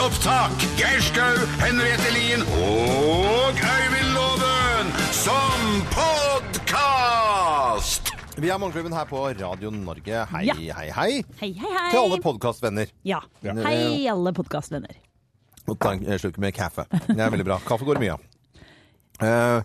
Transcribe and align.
opptak. 0.00 0.54
Geir 0.78 1.00
Skau, 1.04 1.36
Henriette 1.60 2.10
Lien 2.14 2.40
og 2.56 3.52
Øyvind 3.60 4.10
Loven 4.16 4.86
som 5.12 5.60
podkast! 5.92 7.40
Vi 8.40 8.48
er 8.48 8.56
Morgenklubben 8.62 8.94
her 8.96 9.04
på 9.10 9.26
Radio 9.28 9.70
Norge. 9.74 10.22
Hei, 10.32 10.44
Ja. 10.48 10.54
hei, 10.56 10.70
hei. 10.72 10.90
Hei, 10.96 11.22
hei, 11.40 11.52
hei. 11.60 11.90
Til 11.92 11.98
alle 12.00 12.20
podkastvenner. 12.24 12.86
Ja. 13.04 13.18
Hei, 13.44 14.06
alle 14.08 14.32
podkastvenner. 14.32 14.94
Og 15.68 15.78
ta 15.78 15.92
en 15.92 16.04
slurk 16.18 16.38
med 16.40 16.52
kaffe. 16.56 16.84
Det 17.06 17.20
er 17.20 17.30
veldig 17.30 17.44
bra. 17.44 17.58
Kaffe 17.66 17.84
går 17.84 17.94
det 18.00 18.02
mye 18.06 18.12
av. 18.16 18.20
Eh, 19.20 19.62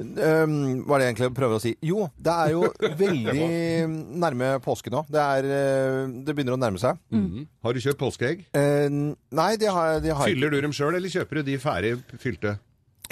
eh, 0.00 0.56
hva 0.86 0.96
er 0.96 1.02
det 1.02 1.06
egentlig 1.10 1.28
jeg 1.28 1.36
prøver 1.36 1.58
å 1.58 1.62
si? 1.62 1.74
Jo, 1.84 2.08
det 2.16 2.34
er 2.46 2.54
jo 2.54 2.64
veldig 3.04 3.46
nærme 4.22 4.50
påske 4.64 4.92
nå. 4.92 5.04
Det, 5.12 5.22
er, 5.22 5.48
eh, 5.58 6.02
det 6.26 6.34
begynner 6.34 6.56
å 6.56 6.60
nærme 6.60 6.80
seg. 6.82 7.00
Har 7.62 7.76
du 7.76 7.84
kjøpt 7.84 8.00
påskeegg? 8.02 8.44
Eh, 8.56 8.88
nei, 8.90 9.52
det 9.60 9.72
har, 9.72 9.98
det 10.04 10.14
har 10.16 10.28
jeg 10.28 10.36
Fyller 10.36 10.52
du 10.52 10.60
dem 10.64 10.76
sjøl, 10.76 10.94
eller 10.98 11.12
kjøper 11.12 11.40
du 11.40 11.50
de 11.52 11.58
ferdig 11.62 11.96
fylte? 12.22 12.56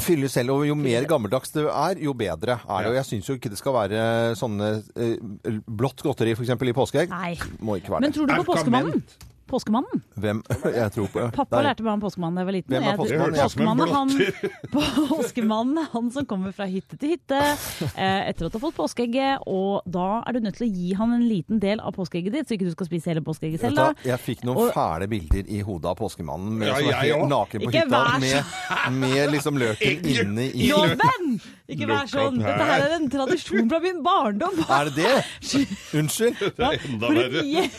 Fyller 0.00 0.30
selv, 0.32 0.54
og 0.54 0.64
jo 0.64 0.76
mer 0.78 1.04
gammeldags 1.08 1.52
det 1.52 1.66
er, 1.68 1.98
jo 2.00 2.14
bedre 2.16 2.56
er 2.62 2.84
det. 2.86 2.92
Og 2.92 2.96
jeg 2.96 3.08
syns 3.08 3.28
jo 3.28 3.36
ikke 3.36 3.50
det 3.52 3.58
skal 3.60 3.76
være 3.76 4.04
sånne 4.38 4.70
eh, 4.96 5.58
blått 5.66 6.00
godteri 6.06 6.32
f.eks. 6.36 6.54
i 6.56 6.76
påskeegg. 6.76 7.12
Nei. 7.12 7.34
Må 7.60 7.76
ikke 7.80 7.92
være 7.96 8.06
Men 8.06 8.16
tror 8.16 8.30
du 8.30 8.38
på 8.40 8.46
påskemannen? 8.54 9.02
Påskemannen? 9.50 10.02
Hvem? 10.20 10.40
Jeg 10.74 10.92
tror 10.94 11.08
på 11.10 11.24
Pappa 11.34 11.58
Nei. 11.58 11.64
lærte 11.68 11.82
meg 11.86 11.92
om 11.96 12.02
påskemannen 12.04 12.38
da 12.38 12.42
jeg 12.44 12.48
var 12.50 12.56
liten. 12.56 12.74
Hvem 12.74 12.86
er 12.86 13.00
påskemannen? 13.00 13.38
Påskemannen, 13.40 13.88
han, 13.94 14.08
påskemannen 14.74 15.80
er 15.82 15.88
han 15.92 16.10
som 16.14 16.26
kommer 16.30 16.54
fra 16.56 16.66
hytte 16.70 16.98
til 17.00 17.14
hytte 17.16 17.38
eh, 17.40 18.28
etter 18.30 18.46
at 18.46 18.52
du 18.54 18.58
har 18.58 18.62
fått 18.68 18.76
påskeegget, 18.78 19.42
og 19.50 19.82
da 19.90 20.20
er 20.26 20.36
du 20.38 20.40
nødt 20.44 20.58
til 20.60 20.68
å 20.68 20.70
gi 20.70 20.92
han 20.98 21.14
en 21.16 21.24
liten 21.26 21.60
del 21.62 21.82
av 21.82 21.94
påskeegget 21.96 22.36
ditt, 22.38 22.48
så 22.50 22.56
ikke 22.56 22.68
du 22.70 22.74
skal 22.76 22.90
spise 22.90 23.10
hele 23.12 23.24
påskeegget 23.26 23.64
selv. 23.66 23.80
da. 23.80 23.88
jeg 24.06 24.20
fikk 24.22 24.44
noen 24.48 24.60
Og- 24.68 24.72
fæle 24.76 25.08
bilder 25.10 25.44
i 25.50 25.60
hodet 25.66 25.90
av 25.92 25.98
påskemannen 26.00 26.58
med, 26.60 26.68
Ja, 26.70 26.76
som 26.78 26.86
jeg 26.90 27.12
helt 27.12 27.28
naken 27.30 27.64
på 27.64 27.70
Ikke 27.70 27.84
hytta 27.84 28.02
vær 28.06 28.20
med, 28.20 29.00
med 29.00 29.34
liksom 29.34 29.58
løken 29.60 30.06
inne 30.14 30.46
i 30.54 30.70
Loven! 30.70 31.40
Ikke 31.70 31.86
vær 31.86 32.08
sånn! 32.10 32.38
Dette 32.42 32.64
her 32.66 32.84
er 32.88 32.94
en 32.96 33.08
tradisjon 33.12 33.68
fra 33.70 33.78
min 33.82 34.00
barndom. 34.02 34.56
Er 34.68 34.88
det 34.90 34.94
det? 35.04 35.58
Unnskyld. 36.00 36.40
Det 36.56 36.66
er 36.66 36.80
enda 36.88 37.06
For 37.06 37.14
en 37.14 37.30
verre. 37.30 37.44
gjeng! 37.46 37.70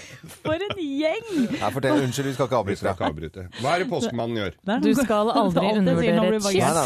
For 0.45 0.65
en 0.67 0.77
gjeng! 0.79 1.31
Nei, 1.61 1.71
fortell. 1.75 2.01
Unnskyld, 2.01 2.27
vi 2.27 2.33
skal 2.33 2.47
ikke 2.47 2.55
Vi 2.55 2.61
avbryte 2.61 2.81
skal 2.81 2.95
ikke 2.95 3.09
avbryte. 3.11 3.45
Hva 3.61 3.75
er 3.75 3.83
det 3.83 3.87
påskemannen 3.91 4.39
gjør? 4.39 4.55
Er 4.75 4.81
Du 4.81 4.91
skal 4.97 5.31
aldri 5.41 5.65
er 5.67 5.79
undervurdere 5.81 6.39
Kiss, 6.41 6.79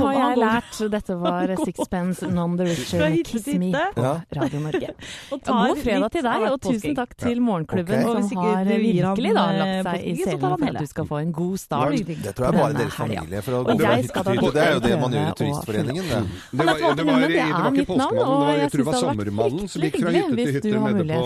har 0.00 0.14
jeg 0.16 0.40
lært. 0.40 0.80
Dette 0.94 1.16
var 1.20 1.54
Sixpence 1.64 2.30
Non 2.30 2.56
the 2.58 2.68
Richer 2.68 3.16
Kiss 3.26 3.46
Me 3.60 3.72
på 3.96 4.06
Radio 4.38 4.60
Norge. 4.60 4.94
Og 5.34 5.42
God 5.50 5.82
fredag 5.82 6.10
til 6.14 6.26
deg, 6.26 6.46
og 6.50 6.60
tusen 6.62 6.96
takk 6.98 7.16
til 7.18 7.42
Morgenklubben. 7.44 8.06
Som 8.30 8.44
har 8.44 8.70
virkelig 8.70 9.34
da 9.36 9.44
eh, 9.50 9.58
lagt 9.60 9.88
seg 9.88 10.06
i 10.06 10.14
selen 10.20 10.40
for 10.40 10.68
at 10.70 10.80
du 10.80 10.90
skal 10.90 11.08
få 11.10 11.20
en 11.24 11.32
god 11.34 11.58
start. 11.58 11.96
Det 12.10 12.34
tror 12.36 12.48
jeg 12.48 12.58
bare 12.60 12.78
deres 12.78 12.96
familie. 12.96 13.42
For 13.44 13.58
å 13.58 13.62
gå 13.66 13.76
fra 13.80 13.94
jeg 13.96 14.04
hytte 14.04 14.12
skal 14.14 14.28
til 14.28 14.30
da 14.30 14.46
hytte. 14.46 14.54
Det 14.54 14.64
er 14.64 14.72
jo 14.72 14.82
det 14.86 14.94
man 15.00 15.16
gjør 15.16 15.26
i 15.26 15.36
Turistforeningen. 15.40 16.10
Det. 16.10 16.22
Det 16.50 16.66
var, 16.66 16.74
det 16.80 17.06
var, 17.10 17.20
det 17.20 17.28
det 17.30 17.40
er 17.40 17.52
var 17.56 17.70
ikke 17.72 17.86
påskemannen, 17.90 18.18
det 18.20 18.26
og 18.30 18.40
var, 18.40 18.54
jeg 18.60 18.70
tror 18.70 18.80
det 18.80 18.88
var 18.90 18.98
sommermannen 19.04 19.70
som 19.70 19.84
gikk 19.86 19.98
fra 20.00 20.10
hytte 20.16 20.34
til 20.36 20.50
hytte 20.54 21.04
nede 21.10 21.20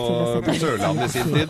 på, 0.45 0.55
Sørlandet 0.55 1.05
i 1.05 1.13
sin 1.15 1.27
tid, 1.35 1.47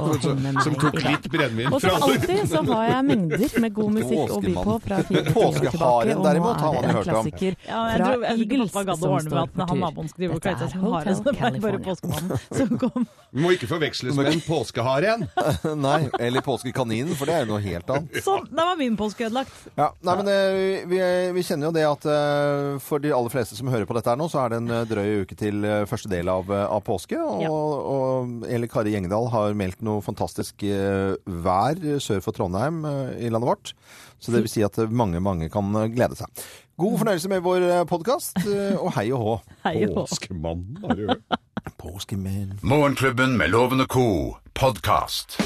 som, 0.66 0.78
tok 0.86 0.98
litt 1.06 1.26
brennevin 1.32 1.45
Og 1.72 1.82
som 1.82 2.04
alltid 2.06 2.44
så 2.52 2.62
har 2.70 2.86
jeg 2.90 3.06
mengder 3.10 3.60
med 3.64 3.74
god 3.78 3.92
musikk 3.96 4.34
å 4.36 4.40
by 4.44 4.54
på 4.56 4.76
fra 4.86 5.00
fire 5.10 5.24
tiår 5.26 5.32
tilbake, 5.32 5.74
Påskeharen 5.76 6.12
og 6.16 6.22
nå 6.22 6.26
derimot 6.30 6.62
har 6.66 6.70
er 6.70 6.76
man 6.76 6.82
det 6.82 6.90
en 6.90 6.96
hørt 6.96 7.06
om. 7.06 7.14
klassiker 7.14 7.56
Ja, 7.66 7.82
jeg 7.90 8.00
fra 8.00 8.34
Eagles 8.36 8.72
pappa 8.76 8.84
gadd 8.90 8.96
å 8.96 9.02
som 9.06 9.16
ordne 9.16 9.24
med 9.24 9.32
står 9.32 9.42
at 9.44 9.52
for 9.56 9.66
han 9.66 9.76
tur. 9.76 9.84
naboen 9.86 10.10
skulle 10.12 10.26
drive 10.26 10.36
og 10.36 10.42
Dette 10.46 10.66
seg 10.66 10.76
er. 10.76 10.86
Hotel 10.86 11.16
Så 11.16 11.24
det 11.24 11.26
var 11.26 11.36
bare 11.36 11.52
California. 11.52 11.86
påskemannen 11.86 12.60
som 12.60 12.78
kom. 12.86 13.08
Du 13.36 13.42
må 13.44 13.52
ikke 13.56 13.68
forveksles 13.70 14.16
med 14.20 14.32
en 14.32 14.44
påskehare 14.46 15.10
igjen. 15.10 15.28
Nei, 15.86 16.00
eller 16.20 16.42
påskekaninen, 16.46 17.16
for 17.20 17.26
det 17.30 17.36
er 17.36 17.46
jo 17.46 17.52
noe 17.54 17.64
helt 17.66 17.90
annet. 17.96 18.20
Sånn, 18.26 18.46
da 18.56 18.68
var 18.72 18.80
min 18.80 18.96
påske 19.00 19.28
ødelagt. 19.28 19.52
Ja, 19.76 19.90
nei, 20.08 20.16
men 20.22 20.30
eh, 20.32 20.86
vi, 20.88 21.00
vi 21.36 21.44
kjenner 21.46 21.70
jo 21.70 21.74
det 21.76 21.86
at 21.90 22.06
eh, 22.10 22.78
for 22.84 23.04
de 23.04 23.12
aller 23.16 23.34
fleste 23.34 23.58
som 23.58 23.68
hører 23.72 23.86
på 23.90 23.96
dette 23.98 24.10
her 24.14 24.20
nå, 24.20 24.30
så 24.32 24.44
er 24.46 24.54
det 24.56 24.62
en 24.64 24.72
eh, 24.72 24.86
drøy 24.88 25.24
uke 25.26 25.36
til 25.40 25.66
første 25.90 26.10
del 26.12 26.30
av, 26.32 26.50
av 26.52 26.82
påske. 26.88 27.20
Og, 27.20 27.42
Ja. 27.46 27.50
og 27.52 28.46
Eli 28.50 28.68
Kari 28.72 28.94
Gjengdal 28.96 29.28
har 29.34 29.54
meldt 29.58 29.82
noe 29.86 30.02
fantastisk 30.06 30.64
eh, 30.66 31.16
vær 31.44 31.80
sør 32.04 32.22
for 32.24 32.36
Trondheim 32.36 32.84
eh, 32.86 33.26
i 33.26 33.32
landet 33.32 33.50
vårt. 33.50 33.74
Så 34.20 34.32
det 34.34 34.46
vil 34.46 34.52
si 34.52 34.64
at 34.66 34.78
eh, 34.82 34.92
mange, 34.92 35.22
mange 35.24 35.50
kan 35.54 35.70
eh, 35.82 35.90
glede 35.94 36.18
seg. 36.20 36.46
God 36.80 36.98
fornøyelse 37.00 37.32
med 37.32 37.44
vår 37.46 37.66
podkast, 37.88 38.42
og 38.82 38.90
hei 38.98 39.06
og 39.16 39.22
hå. 39.22 39.36
Hei 39.68 39.78
og 39.88 40.02
hå. 40.02 40.08
Påskemannen, 40.10 40.82
har 40.84 41.00
du 41.00 41.06
hørt? 41.08 41.40
Påskemenn. 41.82 42.60
Morgenklubben 42.68 43.38
med 43.40 43.54
Loven 43.56 43.86
og 43.86 43.88
co. 43.96 44.08
podkast. 44.54 45.40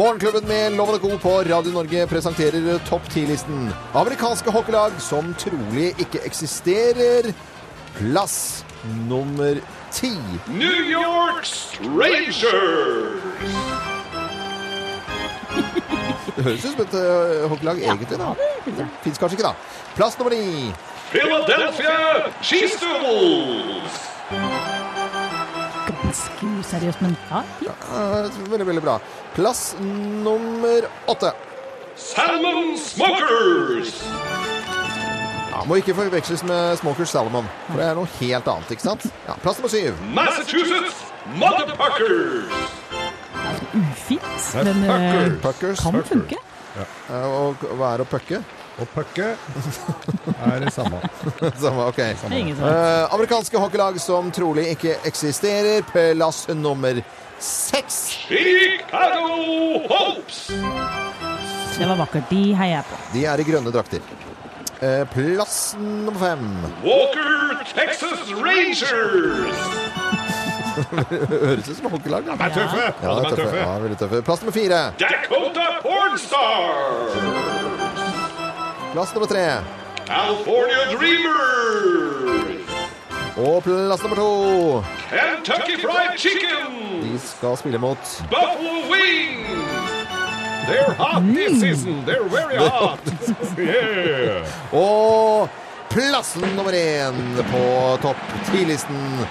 Morgenklubben 0.00 0.46
med 0.48 0.76
Loven 0.78 0.94
og 0.94 1.02
Co. 1.02 1.16
på 1.18 1.30
Radio 1.50 1.72
Norge 1.74 2.06
presenterer 2.06 2.78
topp 2.86 3.08
10-listen. 3.10 3.72
Amerikanske 3.98 4.52
hockeylag 4.54 4.94
som 5.02 5.34
trolig 5.34 5.90
ikke 5.98 6.22
eksisterer. 6.24 7.32
Plass 7.98 8.62
nummer 9.10 9.58
ti. 9.90 10.12
New 10.46 10.90
York 10.90 11.46
Rangers! 11.80 13.20
Det 16.36 16.44
høres 16.44 16.64
ut 16.64 16.72
som 16.72 16.82
et 16.84 16.94
uh, 16.94 17.48
hockeylag 17.50 17.82
egentlig, 17.84 18.18
da. 18.18 18.30
Det 18.64 18.86
fins 19.04 19.18
kanskje 19.20 19.38
ikke, 19.38 19.50
da. 19.50 19.54
Plass 19.96 20.18
nummer 20.18 20.32
ni. 20.32 20.70
Philadelphia 21.10 22.30
Cheesedoodles! 22.42 23.98
Ganske 25.90 26.52
useriøst, 26.60 27.02
men 27.02 27.16
ja. 27.30 27.42
fint. 27.58 27.86
Uh, 27.90 28.50
veldig, 28.50 28.66
veldig 28.66 28.84
bra. 28.86 28.98
Plass 29.34 29.74
nummer 30.24 30.88
åtte. 31.10 31.34
Salmon 31.96 32.78
Smokers! 32.78 34.00
Ja, 35.60 35.66
må 35.68 35.76
ikke 35.76 35.92
forveksles 35.92 36.40
med 36.48 36.78
Smokers 36.80 37.10
Salomon, 37.12 37.48
for 37.66 37.76
det 37.76 37.88
er 37.90 37.98
noe 37.98 38.08
helt 38.16 38.46
annet, 38.48 38.70
ikke 38.72 38.84
sant? 38.86 39.02
Ja, 39.26 39.34
plass 39.42 39.58
nummer 39.60 39.68
syv. 39.68 39.98
Massachusetts 40.16 41.02
Motherfuckers! 41.36 42.78
Ufint, 43.76 44.46
men 44.64 44.80
eh, 44.88 45.34
Puckers. 45.42 45.82
kan 45.84 46.00
funke. 46.08 46.38
Ja. 46.78 46.86
og 47.26 47.60
hva 47.76 47.90
er 47.92 48.06
å 48.06 48.08
pucke? 48.08 48.40
Å 48.80 48.86
pucke 48.94 49.26
er 49.34 50.64
det 50.64 50.72
samme. 50.72 51.02
Samme, 51.60 51.90
ok. 51.90 52.00
Samme. 52.22 52.40
er. 52.40 52.64
Eh, 52.70 53.12
amerikanske 53.12 53.60
hockeylag 53.60 54.00
som 54.00 54.32
trolig 54.32 54.70
ikke 54.72 54.96
eksisterer. 55.04 55.84
Plass 55.92 56.46
nummer 56.56 57.02
seks. 57.36 58.00
Chicago 58.24 59.84
Hopes! 59.92 60.46
Det 61.76 61.88
var 61.88 62.00
vakkert. 62.00 62.32
De 62.32 62.42
heier 62.56 62.78
jeg 62.78 62.88
på. 62.88 63.04
De 63.12 63.28
er 63.28 63.44
i 63.44 63.48
grønne 63.52 63.76
drakter. 63.76 64.29
Eh, 64.82 65.04
plass 65.12 65.76
nummer 65.78 66.12
fem. 66.18 66.44
Walker 66.84 67.64
Texas 67.74 68.30
Rangers! 68.32 69.56
Høres 71.28 71.68
ut 71.68 71.76
som 71.76 71.90
hockeylag. 71.92 72.24
da. 72.24 72.32
De 72.40 72.44
er 72.46 72.54
tøffe! 72.54 72.86
Ja, 73.02 73.10
det 73.18 73.26
er 73.26 73.36
tøffe. 73.36 73.56
Ja, 73.60 73.74
veldig 73.82 73.98
tøffe. 74.00 74.22
Plass 74.24 74.40
nummer 74.42 74.56
fire. 74.56 74.78
Dakota 75.02 75.66
Pornstar! 75.84 76.64
Plass 78.94 79.12
nummer 79.14 79.28
tre. 79.28 79.44
California 80.08 80.80
Dreamers! 80.94 82.56
Og 83.36 83.60
plass 83.68 84.02
nummer 84.02 84.16
to. 84.16 84.30
Kentucky 85.12 85.76
Fried 85.84 86.16
Chicken! 86.18 86.80
De 87.04 87.18
skal 87.26 87.56
spille 87.60 87.78
mot 87.78 88.16
Buffalo 88.32 88.80
Wings! 88.88 89.79
They're 90.66 90.94
hot 90.94 91.22
this 91.34 91.60
season. 91.60 92.04
They're 92.06 92.28
very 92.28 92.56
hot. 92.70 93.00
yeah. 93.58 94.46
Og 94.72 95.48
plassen 95.90 96.42
nummer 96.56 96.72
én 96.72 97.14
på 97.50 97.62
topp 98.02 98.16
ti-listen. 98.50 99.24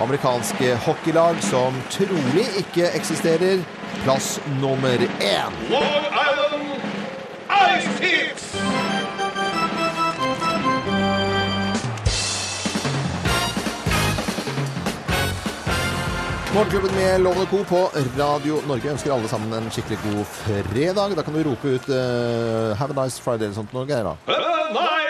Amerikanske 0.00 0.74
hockeylag 0.86 1.42
som 1.42 1.74
trolig 1.90 2.46
ikke 2.60 2.90
eksisterer. 2.96 3.60
Plass 4.04 4.40
nummer 4.60 4.98
én. 5.20 5.52
Long 5.70 6.04
Island 6.12 6.80
Ice 7.76 7.88
Hits! 8.00 8.55
Morgenklubben 16.56 16.94
med 16.94 17.20
Lovende 17.20 17.46
Co. 17.46 17.64
på 17.64 17.90
Radio 18.18 18.62
Norge 18.68 18.88
ønsker 18.88 19.12
alle 19.12 19.28
sammen 19.28 19.52
en 19.52 19.66
skikkelig 19.68 19.98
god 20.06 20.22
fredag. 20.38 21.12
Da 21.18 21.24
kan 21.26 21.34
du 21.36 21.42
rope 21.44 21.68
ut 21.68 21.88
uh, 21.92 22.72
'Have 22.72 22.96
a 22.96 23.04
nice 23.04 23.20
Friday' 23.20 23.44
eller 23.44 23.58
sånt. 23.58 23.72
Greier, 23.72 24.04
da. 24.04 24.16
A 24.26 24.72
nice 24.72 25.05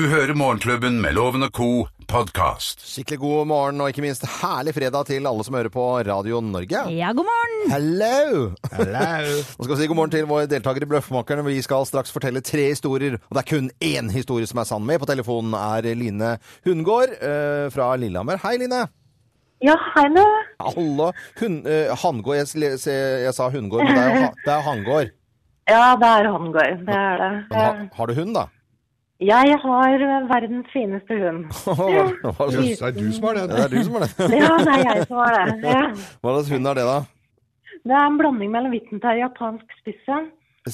Du 0.00 0.06
hører 0.08 0.32
Morgenklubben 0.32 0.94
med 1.02 1.12
Loven 1.12 1.42
og 1.44 1.50
co. 1.52 1.66
podkast. 2.08 2.80
Skikkelig 2.88 3.18
god 3.20 3.48
morgen 3.50 3.82
og 3.84 3.90
ikke 3.90 4.00
minst 4.00 4.22
herlig 4.38 4.72
fredag 4.72 5.04
til 5.10 5.26
alle 5.28 5.44
som 5.44 5.56
hører 5.58 5.68
på 5.74 5.82
Radio 6.08 6.38
Norge. 6.40 6.84
Ja, 6.96 7.10
god 7.12 7.26
morgen! 7.28 7.58
Hello! 7.68 8.46
Hello. 8.72 9.34
Nå 9.58 9.66
skal 9.66 9.74
vi 9.74 9.76
si 9.82 9.88
god 9.90 9.98
morgen 9.98 10.12
til 10.14 10.28
vår 10.30 10.46
deltaker 10.48 10.86
i 10.86 10.88
Bløffmakerne. 10.88 11.44
Vi 11.44 11.58
skal 11.60 11.84
straks 11.84 12.14
fortelle 12.14 12.40
tre 12.40 12.70
historier, 12.70 13.18
og 13.28 13.36
det 13.36 13.42
er 13.42 13.48
kun 13.50 13.68
én 13.84 14.08
historie 14.14 14.48
som 14.48 14.62
er 14.62 14.70
sann. 14.70 14.86
Med 14.88 15.02
på 15.02 15.08
telefonen 15.10 15.52
er 15.58 15.90
Line 15.92 16.30
Hundgård 16.64 17.12
eh, 17.20 17.66
fra 17.74 17.90
Lillehammer. 18.00 18.40
Hei, 18.40 18.54
Line. 18.62 18.86
Ja, 19.60 19.74
hei 19.98 20.06
nå. 20.14 20.24
Hallo. 20.64 21.10
Hun, 21.42 21.58
eh, 21.68 21.92
Hangård. 22.06 22.40
Jeg, 22.40 22.80
jeg 22.88 23.34
sa 23.36 23.50
Hundgård, 23.52 23.84
men 23.84 24.00
det 24.00 24.06
er 24.06 24.16
jo 24.16 24.24
ha, 24.24 24.32
det 24.46 24.54
er 24.56 24.64
Hangård. 24.70 25.12
Ja, 25.70 25.92
det 26.00 26.08
er 26.08 26.30
Hangård. 26.32 26.80
Det 26.88 26.96
er 26.96 27.20
det. 27.20 27.30
Men 27.52 27.60
ha, 27.60 27.68
har 28.00 28.08
du 28.08 28.16
hund, 28.16 28.32
da? 28.40 28.46
Jeg 29.20 29.56
har 29.62 30.02
verdens 30.30 30.68
fineste 30.72 31.16
hund. 31.20 31.42
Jøss, 32.54 32.78
det 32.80 32.88
er 32.88 32.94
du 32.96 33.08
som 33.12 33.26
har 33.28 33.34
det. 33.36 33.42
det 33.50 33.58
er 33.64 33.72
du 33.74 33.80
som 33.84 33.96
har 33.98 34.04
det. 34.06 34.28
Ja, 34.40 34.52
det 34.56 34.74
er 34.76 34.84
jeg 34.86 35.06
som 35.10 35.18
har 35.20 35.34
det. 35.36 35.56
Ja. 35.68 35.82
Hva 36.24 36.36
slags 36.38 36.52
hund 36.54 36.70
er 36.70 36.78
det, 36.80 36.86
da? 36.88 36.98
Det 37.80 37.96
er 37.96 38.06
en 38.06 38.16
blanding 38.20 38.50
mellom 38.54 38.72
Wittenterrier 38.74 39.26
og 39.26 39.34
japansk 39.34 39.76
spisse. 39.80 40.20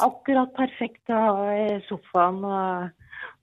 Akkurat 0.03 0.55
perfekt 0.59 1.11
å 1.15 1.19
ha 1.23 1.51
i 1.55 1.67
sofaen 1.89 2.39
og 2.47 2.89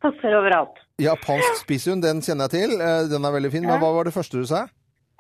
passer 0.04 0.36
overalt. 0.40 0.80
Japansk 1.02 1.62
spisshund, 1.64 2.04
den 2.04 2.20
kjenner 2.24 2.48
jeg 2.52 2.56
til. 2.70 2.74
Eh, 2.84 3.04
Den 3.12 3.24
er 3.28 3.36
veldig 3.36 3.52
fin. 3.54 3.68
Men 3.68 3.80
hva 3.84 3.92
var 3.96 4.08
det 4.08 4.16
første 4.16 4.40
du 4.40 4.48
sa? 4.48 4.66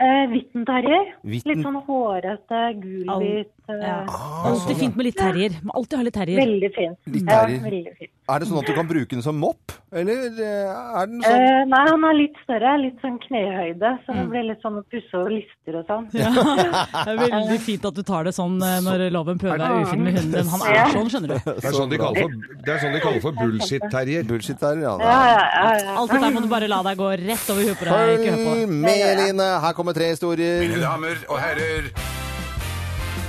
Eh, 0.03 0.25
Wittenterrier. 0.31 1.13
Litt 1.23 1.63
sånn 1.63 1.79
hårete, 1.87 2.61
gulhvit. 2.83 3.51
Eh, 3.69 3.75
Ja. 3.83 4.03
Ah, 4.07 4.49
Alltid 4.49 4.77
fint 4.77 4.95
med 4.95 5.05
litt 5.05 5.17
terrier. 5.17 5.51
Må 5.63 5.71
alltid 5.79 5.97
ha 5.99 6.03
litt 6.03 6.13
terrier. 6.13 6.39
Veldig 6.43 6.71
fint. 6.75 6.97
Litt 7.07 7.29
Ja, 7.29 7.45
veldig 7.47 7.97
fint. 7.99 8.09
Er 8.29 8.39
det 8.39 8.47
sånn 8.47 8.59
at 8.61 8.67
du 8.67 8.73
kan 8.73 8.87
bruke 8.87 9.09
den 9.11 9.21
som 9.21 9.35
mopp? 9.35 9.71
Eller 9.91 10.29
eh, 10.39 10.99
er 11.01 11.07
den 11.11 11.21
sånn 11.21 11.41
Eh, 11.43 11.65
nei, 11.67 11.81
han 11.89 12.03
er 12.07 12.13
litt 12.15 12.37
større. 12.43 12.71
Litt 12.81 13.01
sånn 13.03 13.17
knehøyde. 13.19 13.89
Så 14.05 14.13
Mm. 14.13 14.19
det 14.21 14.29
blir 14.31 14.43
litt 14.49 14.61
sånn 14.63 14.77
å 14.79 14.83
pusse 14.91 15.13
over 15.19 15.31
lister 15.31 15.75
og 15.79 15.85
sånn. 15.87 16.07
Ja. 16.13 16.29
Det 17.03 17.11
er 17.13 17.17
veldig 17.23 17.59
fint 17.59 17.85
at 17.85 17.93
du 17.95 18.03
tar 18.03 18.23
det 18.23 18.33
sånn 18.35 18.55
eh, 18.63 18.79
når 18.85 19.09
loven 19.11 19.37
prøver 19.39 19.57
deg 19.59 19.83
ufin 19.87 20.03
med 20.03 20.13
hunden 20.19 20.31
din. 20.31 20.47
Han 20.53 20.61
er 20.67 20.93
sånn, 20.95 21.09
skjønner 21.11 21.27
du. 21.33 21.37
Det 21.63 21.67
er 21.67 21.75
sånn 21.79 21.89
de 21.91 21.97
kaller 21.99 22.21
for, 22.21 22.29
det 22.63 22.73
er 22.73 22.79
sånn 22.83 22.93
de 22.93 22.99
kaller 23.03 23.21
for 23.21 23.31
bullshit-terrier. 23.41 24.23
Bullshit-terrier, 24.27 24.83
Ja, 24.83 24.97
Ja, 24.99 25.19
ja, 25.27 25.43
ja. 25.43 25.77
ja. 25.83 25.95
Alt 25.99 26.11
dette 26.15 26.31
må 26.35 26.41
du 26.43 26.47
bare 26.51 26.67
la 26.71 26.81
deg 26.83 26.97
gå 26.97 27.11
rett 27.27 27.49
over 27.51 27.61
huet 27.63 27.77
på 27.79 27.85
deg. 27.85 28.27
Følg 28.27 28.69
med, 28.69 29.17
Line. 29.19 29.47
Her 29.67 29.73
kommer 29.73 29.93
tre 29.93 30.09
historier. 30.15 30.63
Mine 30.67 30.79
damer 30.81 31.15
og 31.29 31.39
herrer, 31.39 31.91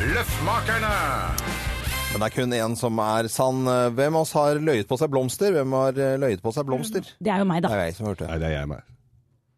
Løffmakerne! 0.04 0.94
Men 2.12 2.20
det 2.22 2.26
er 2.28 2.34
kun 2.34 2.52
én 2.54 2.74
som 2.78 2.98
er 3.02 3.26
sann. 3.32 3.64
Hvem 3.96 4.14
av 4.18 4.22
oss 4.26 4.34
har 4.36 4.60
løyet 4.62 4.86
på 4.90 4.98
seg 5.00 5.10
blomster? 5.10 5.54
Hvem 5.56 5.72
har 5.74 5.96
eh, 5.98 6.12
løyet 6.20 6.42
på 6.44 6.52
seg 6.54 6.66
blomster? 6.68 7.08
Det 7.18 7.32
er 7.32 7.40
jo 7.42 7.46
meg, 7.48 7.62
Det 7.64 7.70
da. 7.72 7.78
er 7.78 7.88
jeg 7.88 7.96
som 7.96 8.06
har 8.06 8.12
hørt 8.14 8.20
det. 8.22 8.28
Nei, 8.30 8.36
det 8.42 8.50
er 8.50 8.54
jeg 8.58 8.68
meg. 8.70 8.84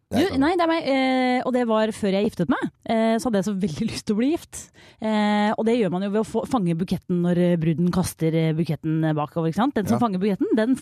Det 0.07 0.21
Du, 0.23 0.37
nei, 0.39 0.53
det 0.55 0.63
er 0.63 0.69
meg. 0.71 0.85
Eh, 0.87 1.39
og 1.43 1.51
det 1.51 1.65
var 1.67 1.91
før 1.91 2.15
jeg 2.15 2.29
giftet 2.29 2.47
meg. 2.47 2.61
Eh, 2.87 3.17
så 3.19 3.27
hadde 3.27 3.41
jeg 3.41 3.47
så 3.49 3.53
veldig 3.59 3.87
lyst 3.91 4.05
til 4.07 4.15
å 4.15 4.19
bli 4.21 4.29
gift. 4.31 4.59
Eh, 5.03 5.49
og 5.51 5.65
det 5.67 5.73
gjør 5.75 5.91
man 5.91 6.05
jo 6.05 6.09
ved 6.13 6.21
å 6.21 6.27
få, 6.29 6.43
fange 6.47 6.75
buketten 6.79 7.19
når 7.25 7.41
eh, 7.43 7.55
bruden 7.59 7.89
kaster 7.91 8.37
eh, 8.39 8.53
buketten 8.55 9.03
eh, 9.03 9.15
bakover. 9.17 9.51
Den 9.51 9.73
som 9.89 9.97
Ja. 9.97 9.99
fanger 10.05 10.21
buketten, 10.23 10.53
den 10.55 10.77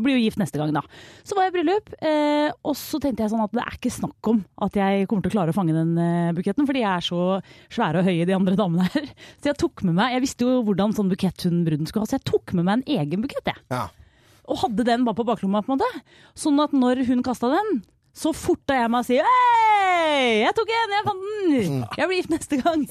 blir 0.00 0.16
jo 0.16 0.22
gift 0.24 0.40
neste 0.40 0.56
gang, 0.62 0.72
da. 0.72 0.80
Så 1.28 1.36
var 1.36 1.44
jeg 1.44 1.52
i 1.52 1.56
bryllup, 1.58 1.92
eh, 2.00 2.48
og 2.64 2.78
så 2.80 3.02
tenkte 3.04 3.26
jeg 3.26 3.34
sånn 3.34 3.44
at 3.44 3.52
det 3.58 3.66
er 3.66 3.76
ikke 3.76 3.92
snakk 3.98 4.32
om 4.32 4.40
at 4.64 4.80
jeg 4.80 5.04
kommer 5.12 5.26
til 5.28 5.34
å 5.34 5.36
klare 5.36 5.52
å 5.52 5.58
fange 5.60 5.76
den 5.76 5.92
buketten, 6.40 6.64
fordi 6.72 6.80
jeg 6.86 6.90
er 6.96 7.04
så 7.10 7.20
svære 7.76 8.00
og 8.00 8.08
høye, 8.08 8.24
de 8.32 8.38
andre 8.40 8.56
damene 8.58 8.88
her. 8.96 9.12
Så 9.44 9.52
jeg 9.52 9.60
tok 9.60 9.84
med 9.84 9.96
meg 10.00 10.16
Jeg 10.16 10.24
visste 10.24 10.48
jo 10.48 10.56
hvordan 10.64 10.96
sånn 10.96 11.12
bukett 11.12 11.44
hun 11.44 11.60
bruden 11.68 11.84
skulle 11.88 12.08
ha, 12.08 12.10
så 12.10 12.16
jeg 12.16 12.24
tok 12.32 12.56
med 12.56 12.64
meg 12.64 12.80
en 12.80 12.88
egen 13.04 13.22
bukett, 13.28 13.44
jeg. 13.52 13.60
Ja. 13.76 13.84
Og 14.50 14.64
hadde 14.64 14.88
den 14.88 15.04
bare 15.06 15.20
på 15.20 15.28
baklomma, 15.28 15.60
på 15.62 15.74
en 15.74 15.78
måte. 15.78 16.04
Sånn 16.38 16.58
at 16.64 16.72
når 16.74 17.04
hun 17.12 17.20
kasta 17.26 17.52
den, 17.52 17.82
så 18.16 18.32
forta 18.36 18.76
jeg 18.82 18.90
meg 18.92 19.04
og 19.04 19.08
si 19.08 19.18
Hei! 19.22 20.42
Jeg 20.42 20.54
tok 20.58 20.72
en! 20.74 20.94
Jeg 20.96 21.06
fant 21.06 21.24
den! 21.24 21.80
Jeg 21.98 22.10
blir 22.10 22.20
gift 22.20 22.32
neste 22.34 22.58
gang. 22.60 22.84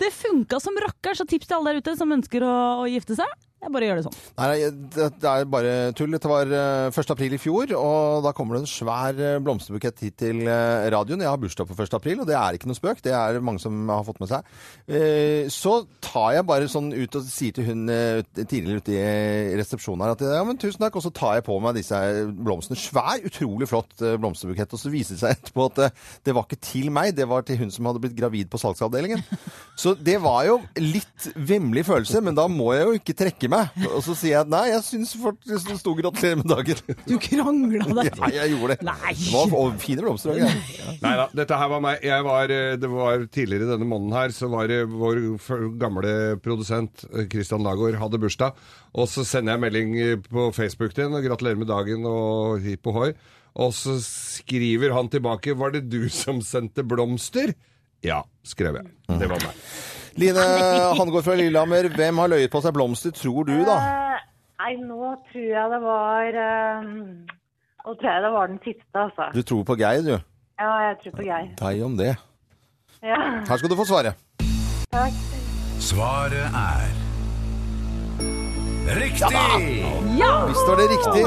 Det 0.00 0.12
funka 0.14 0.60
som 0.62 0.76
rakkeren, 0.82 1.18
så 1.18 1.26
tips 1.28 1.48
til 1.48 1.58
alle 1.58 1.74
der 1.74 1.84
ute 1.84 1.96
som 1.98 2.12
ønsker 2.16 2.44
å, 2.46 2.56
å 2.84 2.88
gifte 2.90 3.16
seg. 3.18 3.45
Jeg 3.56 3.72
bare 3.72 3.86
gjør 3.88 3.98
det 3.98 4.02
sånn. 4.04 4.16
Nei, 4.36 4.46
det, 4.94 5.06
det 5.22 5.30
er 5.30 5.46
bare 5.50 5.70
tull. 5.96 6.12
Dette 6.12 6.28
var 6.30 6.50
eh, 6.54 6.90
1. 6.92 7.08
april 7.14 7.32
i 7.34 7.38
fjor, 7.40 7.70
og 7.78 8.20
da 8.26 8.30
kommer 8.36 8.58
det 8.58 8.60
en 8.66 8.68
svær 8.70 9.16
eh, 9.16 9.38
blomsterbukett 9.42 10.02
hit 10.04 10.14
til 10.20 10.42
eh, 10.44 10.84
radioen. 10.92 11.22
Jeg 11.24 11.30
har 11.32 11.40
bursdag 11.40 11.66
på 11.70 11.74
1. 11.82 11.96
april, 11.96 12.20
og 12.22 12.28
det 12.28 12.36
er 12.38 12.58
ikke 12.58 12.68
noe 12.70 12.76
spøk. 12.78 13.00
Det 13.02 13.14
er 13.16 13.38
mange 13.42 13.62
som 13.64 13.88
har 13.90 14.04
fått 14.06 14.20
med 14.22 14.30
seg. 14.30 14.50
Eh, 14.86 15.48
Så 15.50 15.72
tar 16.04 16.36
jeg 16.36 16.46
bare 16.46 16.68
sånn 16.70 16.92
ut 16.94 17.16
og 17.18 17.24
sier 17.26 17.56
til 17.56 17.66
hun 17.70 17.88
eh, 17.90 18.20
tidligere 18.44 18.84
ute 18.84 18.94
i 19.00 19.56
resepsjonen 19.58 20.04
her 20.04 20.14
at 20.14 20.22
ja, 20.36 20.44
men 20.46 20.60
tusen 20.62 20.84
takk, 20.84 21.00
og 21.00 21.06
så 21.08 21.14
tar 21.16 21.38
jeg 21.40 21.46
på 21.48 21.56
meg 21.64 21.80
disse 21.80 22.02
blomstene. 22.36 22.78
Svær, 22.78 23.24
utrolig 23.26 23.70
flott 23.72 23.96
eh, 24.04 24.14
blomsterbukett. 24.20 24.76
Og 24.76 24.84
så 24.84 24.92
viser 24.94 25.16
det 25.16 25.24
seg 25.24 25.34
etterpå 25.40 25.70
at 25.72 25.82
eh, 25.88 26.06
det 26.28 26.36
var 26.36 26.46
ikke 26.46 26.60
til 26.68 26.92
meg, 26.94 27.16
det 27.18 27.26
var 27.32 27.42
til 27.48 27.58
hun 27.64 27.72
som 27.74 27.88
hadde 27.90 28.04
blitt 28.04 28.20
gravid 28.20 28.52
på 28.52 28.60
salgsavdelingen. 28.62 29.24
Så 29.80 29.96
det 29.98 30.20
var 30.22 30.44
jo 30.52 30.60
litt 30.78 31.32
vemmelig 31.34 31.88
følelse, 31.88 32.22
men 32.22 32.36
da 32.38 32.46
må 32.52 32.70
jeg 32.76 32.86
jo 32.92 32.96
ikke 33.00 33.18
trekke 33.24 33.45
meg. 33.52 33.74
Og 33.90 34.02
så 34.04 34.14
sier 34.18 34.38
jeg 34.38 34.50
nei, 34.52 34.62
jeg 34.72 34.82
syns 34.86 35.12
faktisk 35.20 35.68
det 35.70 35.76
sto 35.80 35.94
'gratulerer 35.96 36.40
med 36.40 36.50
dagen'. 36.50 36.96
Du 37.06 37.16
krangla 37.22 37.86
deg 38.02 38.18
Nei, 38.22 38.30
jeg 38.34 38.52
gjorde 38.54 38.76
det. 38.76 38.86
Nei. 38.88 39.12
Det 39.16 39.32
var 39.32 39.54
og 39.60 39.78
fine 39.82 40.04
blomster. 40.04 40.36
greier. 40.36 40.98
Nei 41.02 41.14
da, 41.20 41.28
dette 41.42 41.60
her 41.60 41.70
var 41.72 41.84
meg. 41.84 42.02
Jeg 42.06 42.26
var, 42.26 42.52
eh, 42.54 42.76
det 42.80 42.90
var 42.92 43.26
Tidligere 43.36 43.70
denne 43.72 43.88
måneden 43.88 44.16
her 44.16 44.34
så 44.34 44.48
var 44.52 44.68
det 44.70 44.82
vår 44.90 45.22
gamle 45.80 46.12
produsent 46.44 47.06
eh, 47.12 47.26
Christian 47.32 47.64
Lagård 47.66 47.98
hadde 48.00 48.20
bursdag. 48.22 48.56
Og 48.96 49.08
så 49.10 49.24
sender 49.28 49.56
jeg 49.56 49.64
melding 49.66 49.96
eh, 50.00 50.16
på 50.20 50.50
Facebook 50.56 50.94
til 50.94 51.06
henne 51.06 51.20
og 51.20 51.26
gratulerer 51.26 51.60
med 51.60 51.70
dagen 51.72 52.06
og 52.08 52.60
hipp 52.64 52.86
og 52.92 53.00
hoi. 53.00 53.10
Og 53.56 53.72
så 53.72 53.96
skriver 54.04 54.92
han 54.92 55.08
tilbake 55.08 55.56
'Var 55.56 55.70
det 55.72 55.88
du 55.88 56.08
som 56.08 56.40
sendte 56.40 56.84
blomster?' 56.84 57.54
Ja, 58.04 58.22
skrev 58.44 58.76
jeg. 58.76 58.86
Det 59.18 59.28
var 59.28 59.40
meg. 59.40 59.54
Line 60.16 60.44
Hangård 60.98 61.24
fra 61.26 61.34
Lillehammer, 61.36 61.88
hvem 61.92 62.18
har 62.22 62.30
løyet 62.32 62.50
på 62.52 62.60
seg 62.64 62.72
blomster, 62.76 63.12
tror 63.16 63.44
du, 63.48 63.56
da? 63.68 63.76
Eh, 63.76 64.22
Nei, 64.62 64.72
nå 64.80 65.10
tror 65.28 65.42
jeg 65.52 65.66
det 65.74 65.80
var 65.84 66.38
eh, 66.42 66.86
Nå 67.86 67.92
tror 68.00 68.08
jeg 68.08 68.22
det 68.24 68.30
var 68.32 68.48
den 68.50 68.60
siste, 68.64 68.96
altså. 69.02 69.26
Du 69.36 69.42
tror 69.46 69.66
på 69.68 69.76
Geir, 69.78 70.00
du. 70.06 70.14
Ja, 70.56 70.70
jeg 70.88 70.96
tror 71.02 71.16
på 71.18 71.26
Geir. 71.26 71.50
Deg 71.60 71.82
om 71.84 71.98
det. 72.00 72.14
Ja, 73.04 73.18
Her 73.46 73.60
skal 73.60 73.70
du 73.70 73.76
få 73.76 73.84
svaret. 73.86 74.16
takk. 74.90 75.18
Svaret 75.84 76.56
er 76.56 76.86
Riktig! 78.86 79.28
Visst 80.48 80.68
var 80.70 80.76
det 80.80 80.86
riktig. 80.92 81.22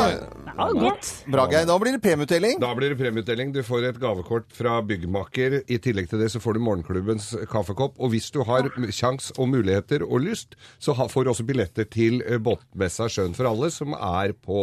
Ja, 0.59 0.67
godt. 0.75 1.09
Bra, 1.31 1.45
Geir. 1.51 1.65
Da 1.69 1.75
blir 1.79 1.95
det 1.95 2.01
premieutdeling. 2.03 2.57
Da 2.59 2.73
blir 2.75 2.91
det 2.91 2.97
premieutdeling. 2.99 3.53
Du 3.55 3.61
får 3.63 3.85
et 3.89 3.99
gavekort 4.01 4.49
fra 4.55 4.79
Byggmaker. 4.83 5.59
I 5.71 5.77
tillegg 5.79 6.09
til 6.11 6.19
det 6.19 6.27
så 6.33 6.41
får 6.43 6.57
du 6.57 6.63
morgenklubbens 6.65 7.29
kaffekopp. 7.51 7.95
Og 8.03 8.11
hvis 8.13 8.27
du 8.35 8.41
har 8.47 8.67
kjangs 8.91 9.31
og 9.39 9.47
muligheter 9.53 10.03
og 10.03 10.25
lyst, 10.25 10.57
så 10.83 10.95
får 10.99 11.25
du 11.25 11.31
også 11.31 11.45
billetter 11.47 11.87
til 11.87 12.19
eh, 12.25 12.41
båtmessa 12.43 13.07
Sjøen 13.11 13.37
for 13.37 13.47
alle, 13.49 13.71
som 13.71 13.95
er 13.95 14.33
på 14.35 14.59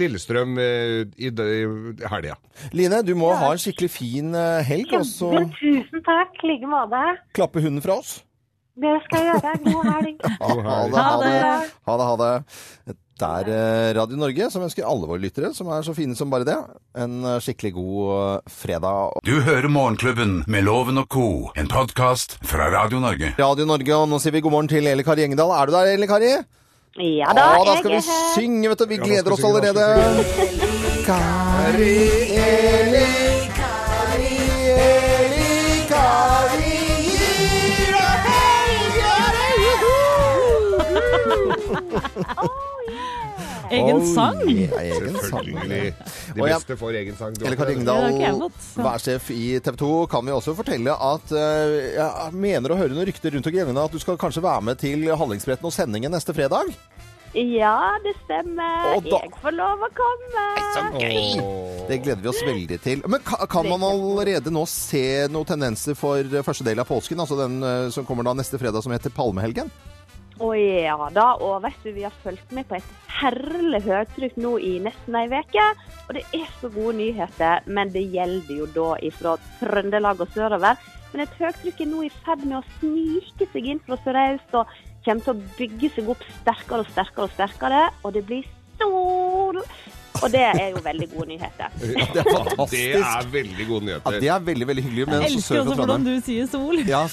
Lillestrøm 0.00 0.56
eh, 0.62 1.04
i 1.20 1.28
helga. 2.08 2.38
Line, 2.72 3.02
du 3.04 3.12
må 3.18 3.34
ha 3.36 3.52
en 3.52 3.60
skikkelig 3.60 3.90
fin 3.92 4.32
eh, 4.34 4.62
helg, 4.66 4.96
Også. 5.02 5.34
tusen 5.60 6.04
takk. 6.06 6.40
I 6.42 6.54
like 6.54 6.70
måte. 6.70 7.02
klappe 7.36 7.60
hunden 7.60 7.84
fra 7.84 7.98
oss. 8.00 8.22
Det 8.78 8.94
skal 9.04 9.24
jeg 9.26 9.42
gjøre. 9.42 9.52
God 9.66 9.88
helg. 9.90 10.24
Ha 10.38 10.54
det, 10.54 10.96
ha 10.96 11.12
det. 11.20 11.70
Ha 11.88 11.94
det, 11.98 12.06
ha 12.08 12.16
det. 12.22 12.96
Det 13.18 13.26
er 13.26 13.48
eh, 13.50 13.88
Radio 13.96 14.14
Norge 14.20 14.46
som 14.52 14.62
ønsker 14.62 14.86
alle 14.86 15.08
våre 15.10 15.18
lyttere, 15.18 15.50
som 15.54 15.66
er 15.74 15.82
så 15.82 15.90
fine 15.96 16.14
som 16.14 16.30
bare 16.30 16.46
det, 16.46 16.54
en 17.02 17.16
eh, 17.26 17.40
skikkelig 17.42 17.72
god 17.74 18.12
eh, 18.14 18.52
fredag. 18.60 19.18
Du 19.26 19.40
hører 19.42 19.66
Morgenklubben 19.66 20.44
med 20.46 20.62
Loven 20.68 21.02
og 21.02 21.08
co., 21.10 21.24
en 21.58 21.66
podkast 21.72 22.36
fra 22.46 22.68
Radio 22.70 23.00
Norge. 23.02 23.32
Radio 23.40 23.66
Norge, 23.66 23.90
og 23.96 24.06
nå 24.12 24.20
sier 24.22 24.36
vi 24.36 24.44
god 24.44 24.54
morgen 24.54 24.70
til 24.70 24.86
Eli 24.86 25.02
Kari 25.02 25.26
Engedal. 25.26 25.50
Er 25.56 25.66
du 25.66 25.74
der, 25.74 25.90
Eli 25.96 26.06
Kari? 26.06 26.30
Ja 26.98 27.34
da, 27.34 27.42
ah, 27.58 27.64
da 27.66 27.74
jeg 27.74 27.82
skal 27.82 27.92
vi 27.96 28.00
synge, 28.36 28.70
vet 28.70 28.78
du. 28.78 28.86
Vi 28.90 29.00
Ja, 29.00 29.04
gleder 29.10 29.34
oss 29.34 29.44
allerede. 29.50 29.84
Kari, 31.06 31.98
Eli, 32.38 33.06
Kari, 33.58 34.34
Eli, 34.78 35.86
Kari. 35.90 36.74
Egen 43.78 44.00
sang. 44.14 44.38
ja, 44.48 44.78
egen 44.80 45.16
sang. 45.18 45.44
Selvfølgelig. 45.44 45.94
De 46.34 46.40
beste 46.40 46.76
får 46.80 46.96
egen 47.02 47.18
sang. 47.18 47.34
Elika 47.44 47.66
fått. 48.38 48.68
værsjef 48.80 49.30
i 49.34 49.42
TV 49.60 49.76
2, 49.82 49.90
kan 50.08 50.24
vi 50.24 50.32
også 50.32 50.54
fortelle 50.56 50.94
at 50.94 51.34
eh, 51.36 51.74
jeg 51.98 52.32
mener 52.32 52.72
å 52.72 52.78
høre 52.80 52.96
noen 52.96 53.08
rykter 53.10 53.34
rundt 53.36 53.50
omkring 53.50 53.82
at 53.84 53.92
du 53.92 54.00
skal 54.00 54.16
kanskje 54.20 54.44
være 54.44 54.64
med 54.70 54.80
til 54.80 55.04
Hallingsbretten 55.12 55.68
og 55.68 55.74
sendingen 55.76 56.16
neste 56.16 56.32
fredag? 56.36 56.72
Ja, 57.36 57.98
det 58.02 58.14
stemmer. 58.24 58.96
Og 58.96 59.04
da- 59.04 59.20
Jeg 59.20 59.32
får 59.42 59.52
lov 59.52 59.84
å 59.84 59.90
komme. 59.92 60.46
Åh. 60.96 61.86
Det 61.88 62.00
gleder 62.02 62.22
vi 62.22 62.28
oss 62.28 62.40
veldig 62.42 62.80
til. 62.80 63.02
Men 63.06 63.20
kan 63.20 63.68
man 63.68 63.84
allerede 63.84 64.50
nå 64.50 64.64
se 64.66 65.28
noen 65.28 65.44
tendenser 65.44 65.94
for 65.94 66.16
eh, 66.18 66.42
første 66.42 66.64
del 66.64 66.80
av 66.80 66.88
påsken, 66.88 67.20
altså 67.20 67.36
den 67.36 67.60
eh, 67.62 67.90
som 67.92 68.06
kommer 68.08 68.24
da 68.24 68.32
neste 68.32 68.58
fredag 68.58 68.82
som 68.82 68.92
heter 68.96 69.12
Palmehelgen? 69.12 69.68
Å 70.38 70.48
ja 70.54 70.94
da, 71.10 71.32
og 71.42 71.64
vet 71.64 71.78
du, 71.82 71.90
vi 71.96 72.04
har 72.06 72.14
fulgt 72.22 72.52
med 72.54 72.68
på 72.68 72.76
et 72.76 72.90
herlig 73.18 73.80
høytrykk 73.88 74.36
nå 74.38 74.52
i 74.62 74.76
nesten 74.84 75.16
ei 75.18 75.26
uke. 75.32 75.64
Og 76.06 76.14
det 76.14 76.22
er 76.38 76.52
så 76.60 76.70
gode 76.72 76.94
nyheter, 77.00 77.66
men 77.66 77.90
det 77.92 78.04
gjelder 78.12 78.60
jo 78.60 78.68
da 78.76 78.92
ifra 79.08 79.34
Trøndelag 79.58 80.22
og 80.22 80.30
sørover. 80.36 80.78
Men 81.10 81.24
et 81.24 81.34
høytrykk 81.40 81.82
er 81.82 81.90
nå 81.90 82.04
i 82.06 82.12
ferd 82.22 82.44
med 82.46 82.60
å 82.60 82.66
snike 82.78 83.48
seg 83.50 83.66
inn 83.72 83.82
fra 83.82 83.98
sørøst 84.04 84.54
og 84.60 84.78
kommer 85.04 85.26
til 85.26 85.34
å 85.34 85.52
bygge 85.58 85.90
seg 85.96 86.12
opp 86.14 86.24
sterkere 86.38 86.84
og 86.86 86.92
sterkere 86.92 87.26
og 87.26 87.34
sterkere. 87.34 87.82
Og 88.04 88.14
det 88.14 88.24
blir 88.30 88.46
sol, 88.78 89.58
Og 90.22 90.30
det 90.32 90.40
er 90.42 90.68
jo 90.72 90.78
veldig 90.84 91.08
gode 91.14 91.26
nyheter. 91.32 91.68
Det 92.14 92.20
er 92.22 92.28
fantastisk. 92.28 92.72
Det 92.72 93.04
er 93.04 93.26
veldig 93.32 93.66
gode 93.68 93.80
Ja, 93.80 93.84
nyheter. 93.88 94.20
det 94.24 94.28
er 94.34 94.40
veldig, 94.48 94.66
veldig 94.70 94.84
hyggelig. 94.86 95.04
Men 95.08 95.14
Jeg 95.22 95.30
elsker 95.36 95.54
også 95.62 95.74
hvordan 95.78 96.02
du 96.06 96.14
sier 96.26 96.44
sol. 96.50 96.76
Ja, 96.88 97.02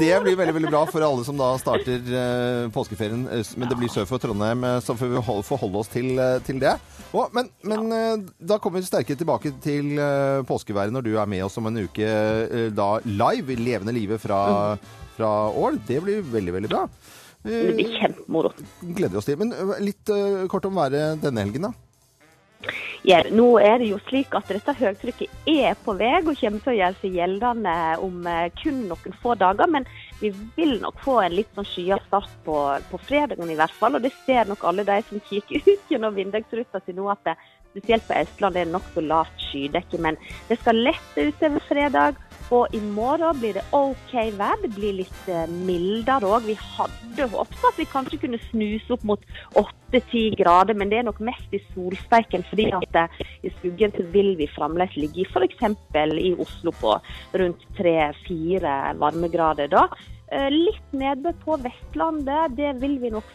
det 0.00 0.10
blir 0.24 0.36
veldig 0.38 0.54
veldig 0.56 0.70
bra 0.72 0.82
for 0.90 1.00
alle 1.06 1.24
som 1.26 1.36
da 1.38 1.48
starter 1.60 1.98
uh, 2.10 2.70
påskeferien. 2.74 3.26
eh, 3.30 3.44
Men 3.56 3.68
det 3.70 3.76
blir 3.78 3.90
sør 3.92 4.06
for 4.08 4.18
Trondheim, 4.22 4.64
eh, 4.66 4.80
så 4.84 4.96
får 4.98 5.08
vi 5.12 5.22
forholde 5.46 5.78
oss 5.82 5.88
til, 5.92 6.08
uh, 6.18 6.38
til 6.46 6.58
det. 6.62 6.74
Oh, 7.12 7.26
men 7.34 7.48
men 7.62 7.92
uh, 7.92 8.16
da 8.40 8.58
kommer 8.58 8.80
vi 8.80 8.86
sterkere 8.88 9.16
tilbake 9.20 9.52
til 9.62 9.92
påskeværet 10.48 10.92
når 10.94 11.02
du 11.06 11.12
er 11.20 11.26
med 11.28 11.44
oss 11.46 11.58
om 11.60 11.66
en 11.68 11.78
uke 11.84 12.08
da 12.74 12.90
live, 13.04 13.56
levende 13.60 13.92
livet 13.94 14.20
fra, 14.22 14.76
fra 15.16 15.30
Ål. 15.50 15.78
Det 15.86 16.00
blir 16.04 16.22
veldig, 16.24 16.52
veldig 16.58 16.70
bra. 16.72 16.86
Det 17.42 17.74
blir 17.74 17.96
kjempemoro. 17.98 18.52
gleder 18.80 19.18
oss 19.18 19.26
til. 19.26 19.38
Men 19.40 19.54
eh, 19.54 19.78
litt 19.82 20.12
eh, 20.12 20.44
kort 20.50 20.68
om 20.68 20.78
været 20.78 21.22
denne 21.22 21.42
helgen, 21.42 21.70
da. 21.70 21.72
Ja, 23.02 23.18
nå 23.34 23.56
er 23.58 23.80
det 23.82 23.88
jo 23.88 23.96
slik 24.06 24.34
at 24.38 24.46
dette 24.46 24.74
høytrykket 24.78 25.48
er 25.50 25.74
på 25.82 25.96
vei 25.98 26.12
og 26.20 26.36
kommer 26.38 26.62
til 26.62 26.70
å 26.70 26.76
gjøre 26.76 26.98
seg 27.00 27.16
gjeldende 27.18 27.72
om 27.98 28.28
eh, 28.30 28.44
kun 28.60 28.84
noen 28.86 29.16
få 29.22 29.34
dager. 29.40 29.66
Men 29.74 29.88
vi 30.20 30.30
vil 30.54 30.76
nok 30.84 31.00
få 31.02 31.18
en 31.24 31.34
litt 31.34 31.50
sånn 31.56 31.66
skya 31.66 31.98
start 32.06 32.30
på, 32.46 32.58
på 32.92 33.00
fredagen 33.08 33.50
i 33.50 33.58
hvert 33.58 33.74
fall. 33.80 33.98
Og 33.98 34.06
det 34.06 34.12
ser 34.22 34.46
nok 34.46 34.62
alle 34.70 34.86
de 34.86 35.00
som 35.08 35.24
kikker 35.30 35.66
ut 35.72 35.90
gjennom 35.90 36.14
vindusruta 36.14 36.82
si 36.84 36.94
nå 36.94 37.08
at 37.10 37.26
det, 37.26 37.36
spesielt 37.72 38.06
på 38.06 38.20
Østlandet 38.20 38.62
er 38.62 38.70
det 38.70 38.76
nokså 38.76 39.06
lavt 39.08 39.46
skydekke. 39.48 39.98
Men 40.06 40.20
det 40.46 40.60
skal 40.62 40.84
lette 40.86 41.26
utover 41.32 41.66
fredag. 41.66 42.22
Og 42.52 42.74
i 42.76 42.80
morgen 42.84 43.38
blir 43.40 43.56
det 43.56 43.62
OK 43.72 44.12
vær. 44.36 44.58
Det 44.60 44.72
blir 44.74 44.98
litt 44.98 45.28
eh, 45.32 45.48
mildere 45.68 46.28
òg. 46.28 46.44
Vi 46.50 46.56
hadde 46.60 47.28
håpet 47.32 47.68
at 47.70 47.78
vi 47.80 47.86
kanskje 47.88 48.20
kunne 48.26 48.40
snuse 48.50 48.92
opp 48.92 49.06
mot 49.08 49.24
8-10 49.56 50.36
grader, 50.36 50.76
men 50.76 50.92
det 50.92 51.00
er 51.00 51.06
nok 51.08 51.22
mest 51.24 51.56
i 51.56 51.62
solsteiken. 51.72 52.44
fordi 52.50 52.68
at 52.76 52.98
eh, 53.04 53.22
i 53.48 53.52
skuggen 53.58 53.94
så 53.96 54.04
vil 54.12 54.34
vi 54.36 54.50
fremdeles 54.52 54.96
ligge 55.00 55.24
i 55.24 55.28
f.eks. 55.30 55.64
i 56.20 56.34
Oslo 56.44 56.74
på 56.76 56.98
rundt 57.40 57.64
3-4 57.80 58.76
varmegrader. 59.00 59.72
da. 59.72 59.86
Eh, 60.32 60.50
Litt 60.52 60.92
nedbør 60.92 61.38
på 61.46 61.56
Vestlandet, 61.64 62.56
det 62.60 62.76
vil 62.84 63.00
vi 63.00 63.16
nok 63.16 63.32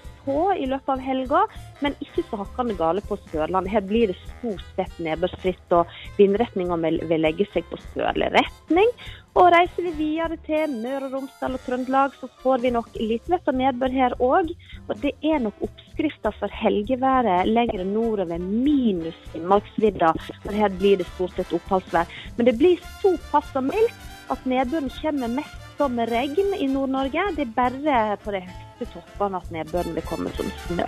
i 0.58 0.66
løpet 0.70 0.90
av 0.94 1.04
helga, 1.04 1.44
men 1.84 1.96
ikke 2.04 2.24
så 2.28 2.42
hakkende 2.42 2.76
gale 2.80 3.04
på 3.08 3.18
Sørlandet. 3.30 3.72
Her 3.74 3.86
blir 3.88 4.12
det 4.12 4.18
stort 4.24 4.64
sett 4.76 5.00
nedbørsfritt, 5.04 5.76
og 5.78 5.92
vindretninga 6.20 6.78
vil 6.84 7.22
legge 7.22 7.48
seg 7.54 7.68
på 7.72 7.80
sørlig 7.94 8.32
retning. 8.36 8.92
Og 9.38 9.52
reiser 9.54 9.86
vi 9.86 9.92
videre 10.00 10.38
til 10.48 10.72
Møre 10.82 11.08
og 11.08 11.14
Romsdal 11.14 11.58
og 11.60 11.62
Trøndelag, 11.68 12.16
så 12.18 12.30
får 12.42 12.64
vi 12.64 12.72
nok 12.74 12.90
litt 12.98 13.28
vett 13.30 13.52
og 13.52 13.60
nedbør 13.60 13.94
her 13.94 14.16
òg. 14.24 14.50
Og 14.88 14.96
det 15.04 15.14
er 15.22 15.44
nok 15.44 15.62
oppskrifta 15.68 16.32
for 16.40 16.58
helgeværet 16.64 17.52
lenger 17.52 17.86
nordover, 17.86 18.42
minus 18.42 19.20
Finnmarksvidda. 19.34 20.16
For 20.42 20.58
her 20.58 20.74
blir 20.80 20.98
det 20.98 21.10
stort 21.14 21.38
sett 21.38 21.54
oppholdsvær. 21.54 22.10
Men 22.40 22.50
det 22.50 22.58
blir 22.58 22.82
såpass 23.04 23.54
mildt 23.62 24.04
at 24.34 24.50
nedbøren 24.50 24.90
kommer 24.98 25.38
mest 25.38 25.67
som 25.78 26.00
regn 26.10 26.54
i 26.58 26.68
Nord-Norge. 26.72 27.30
Det 27.38 27.48
er 27.48 27.56
bare 27.56 28.18
på 28.24 28.34
de 28.36 28.44
høyeste 28.46 28.90
toppene 28.94 29.42
at 29.42 29.54
nedbøren 29.54 29.96
vil 29.96 30.06
komme 30.08 30.34
som 30.38 30.52
snø. 30.66 30.86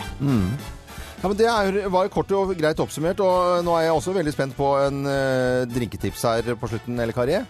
Ja, 1.19 1.27
men 1.27 1.38
Det 1.38 1.48
er, 1.51 1.89
var 1.91 2.08
kort 2.08 2.31
og 2.31 2.53
greit 2.55 2.79
oppsummert, 2.79 3.19
og 3.19 3.63
nå 3.67 3.74
er 3.75 3.89
jeg 3.89 3.96
også 3.98 4.13
veldig 4.15 4.31
spent 4.31 4.55
på 4.55 4.69
en 4.86 5.01
uh, 5.03 5.65
drinketips 5.67 6.24
her 6.24 6.53
på 6.55 6.69
slutten, 6.72 7.00
Elle 7.00 7.15
Kari. 7.15 7.41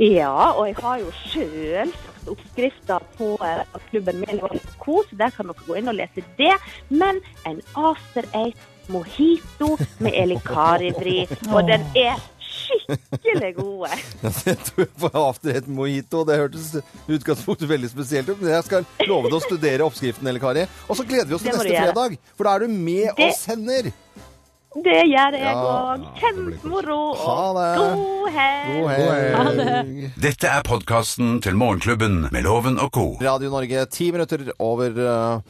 Ja, 0.00 0.52
og 0.52 0.68
jeg 0.68 0.76
har 0.78 1.00
jo 1.02 1.10
sjøl 1.26 1.90
oppskrifta 2.30 3.00
på 3.18 3.34
uh, 3.42 3.80
klubben 3.90 4.22
min 4.22 4.40
Co, 4.78 5.02
så 5.08 5.18
der 5.18 5.34
kan 5.34 5.50
dere 5.50 5.66
gå 5.66 5.76
inn 5.80 5.90
og 5.90 5.98
lese 5.98 6.24
det. 6.38 6.54
Men 6.88 7.18
en 7.46 7.60
after 7.74 8.24
eight 8.38 8.62
mojito 8.88 9.74
med 9.98 10.14
Eli 10.14 10.38
Kari-vri, 10.46 11.26
og 11.50 11.66
den 11.66 11.82
er 11.98 12.22
skikkelig 12.66 13.52
gode. 13.56 13.90
Jeg 14.46 14.58
tror 14.70 14.88
på 15.00 15.10
after 15.22 15.56
et 15.60 15.68
mojito. 15.68 16.24
Det 16.28 16.38
hørtes 16.40 16.72
utgangspunktet 17.08 17.68
veldig 17.70 17.90
spesielt 17.92 18.28
ut, 18.32 18.40
men 18.42 18.52
jeg 18.56 18.64
skal 18.66 18.84
love 19.08 19.28
deg 19.30 19.38
å 19.38 19.44
studere 19.44 19.86
oppskriften, 19.86 20.26
Elle 20.30 20.42
Kari. 20.42 20.66
Og 20.88 20.98
så 20.98 21.06
gleder 21.08 21.30
vi 21.30 21.34
oss 21.38 21.44
til 21.46 21.54
neste 21.54 21.76
fredag, 21.86 22.18
for 22.36 22.48
da 22.48 22.56
er 22.56 22.66
du 22.66 22.68
med 22.74 23.08
Det- 23.16 23.30
oss 23.30 23.44
hender. 23.50 23.92
Det 24.76 24.98
gjør 25.08 25.32
jeg 25.32 25.40
Ja, 25.40 25.52
òg. 25.56 26.02
Kjempemoro. 26.20 26.96
Ha 27.16 27.36
Og 27.48 27.56
det. 27.56 27.68
god 27.80 28.30
helg. 28.34 30.10
Dette 30.20 30.50
er 30.52 30.62
podkasten 30.68 31.38
til 31.40 31.56
Morgenklubben 31.56 32.26
med 32.30 32.44
Loven 32.44 32.76
og 32.78 32.90
co. 32.92 33.06
Radio 33.24 33.48
Norge, 33.54 33.86
ti 33.88 34.10
minutter 34.12 34.50
over 34.60 35.00
eh, 35.00 35.40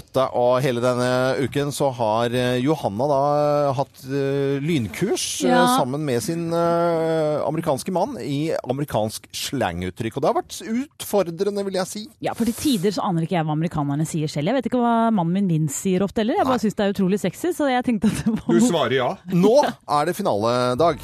åtte. 0.00 0.24
Og 0.36 0.58
hele 0.64 0.82
denne 0.82 1.08
uken 1.44 1.70
så 1.74 1.90
har 1.94 2.34
eh, 2.34 2.56
Johanna 2.64 3.06
da 3.10 3.20
eh, 3.38 3.70
hatt 3.78 4.02
eh, 4.08 4.58
lynkurs 4.64 5.26
Ja. 5.46 5.62
sammen 5.78 6.02
med 6.04 6.22
sin 6.24 6.48
amerikanske 6.52 7.92
mann 7.94 8.16
i 8.20 8.50
amerikansk 8.64 9.28
slanguttrykk. 9.36 10.16
Og 10.18 10.22
det 10.24 10.30
har 10.30 10.38
vært 10.40 10.58
utfordrende, 10.66 11.64
vil 11.66 11.78
jeg 11.80 11.88
si. 11.90 12.02
Ja, 12.24 12.34
for 12.36 12.48
til 12.48 12.56
tider 12.58 12.94
så 12.96 13.04
aner 13.08 13.24
ikke 13.26 13.38
jeg 13.38 13.46
hva 13.48 13.56
amerikanerne 13.56 14.06
sier 14.08 14.30
selv. 14.30 14.50
Jeg 14.50 14.58
vet 14.60 14.70
ikke 14.70 14.82
hva 14.82 14.94
mannen 15.14 15.32
min 15.36 15.48
Vince 15.50 15.78
sier 15.84 16.04
ofte 16.06 16.22
heller. 16.24 16.40
Jeg 16.40 16.48
bare 16.50 16.62
syns 16.62 16.76
det 16.78 16.86
er 16.86 16.94
utrolig 16.94 17.20
sexy, 17.22 17.52
så 17.56 17.70
jeg 17.70 17.86
tenkte 17.86 18.10
at 18.12 18.24
det 18.24 18.36
var 18.36 18.54
Du 18.58 18.66
svarer 18.66 18.96
ja. 18.98 19.10
Nå 19.46 19.56
er 19.64 20.10
det 20.10 20.16
finaledag. 20.18 21.00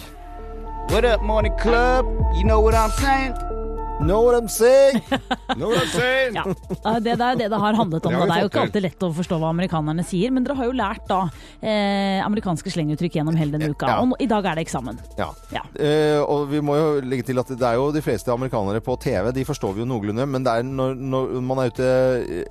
What 0.90 1.04
up, 1.04 1.22
morning 1.22 1.52
club? 1.58 2.06
You 2.36 2.44
know 2.44 2.60
what 2.62 2.74
I'm 2.74 2.90
saying? 3.02 3.55
Know 3.98 4.20
what 4.26 4.34
I'm 4.36 4.48
saying? 4.48 5.00
Know 5.56 5.70
what 5.70 5.82
I'm 5.82 5.88
saying. 5.88 6.34
Ja, 6.36 6.44
eh, 6.46 6.98
det, 7.00 7.14
er 7.16 7.38
det 7.40 7.46
det 7.50 7.58
har 7.58 7.74
handlet 7.78 8.04
om. 8.06 8.12
Det 8.12 8.26
Det 8.28 8.34
er 8.36 8.42
jo 8.44 8.50
ikke 8.50 8.64
alltid 8.66 8.84
lett 8.84 9.04
å 9.06 9.08
forstå 9.16 9.38
hva 9.40 9.48
amerikanerne 9.54 10.04
sier, 10.04 10.34
men 10.34 10.44
dere 10.44 10.56
har 10.58 10.68
jo 10.68 10.74
lært 10.76 11.06
da 11.08 11.22
eh, 11.64 12.20
amerikanske 12.20 12.70
slenguttrykk 12.74 13.16
gjennom 13.18 13.38
hele 13.40 13.56
denne 13.56 13.70
uka. 13.72 13.88
Ja. 13.88 14.02
Og 14.04 14.20
i 14.20 14.28
dag 14.28 14.44
er 14.50 14.58
det 14.60 14.66
eksamen. 14.66 15.00
Ja. 15.16 15.30
Ja. 15.54 15.62
Eh, 15.80 16.20
og 16.20 16.50
vi 16.52 16.60
må 16.60 16.76
jo 16.76 16.90
legge 17.08 17.24
til 17.30 17.40
at 17.40 17.48
det 17.54 17.64
er 17.64 17.78
jo 17.80 17.88
de 17.94 18.02
fleste 18.04 18.30
amerikanere 18.34 18.82
på 18.84 18.98
TV, 19.00 19.30
de 19.32 19.46
forstår 19.48 19.78
vi 19.78 19.82
jo 19.84 19.88
noenlunde, 19.88 20.28
men 20.28 20.44
det 20.44 20.58
er 20.58 20.68
når, 20.68 20.92
når 21.00 21.32
man 21.48 21.64
er 21.64 21.72
ute 21.72 21.88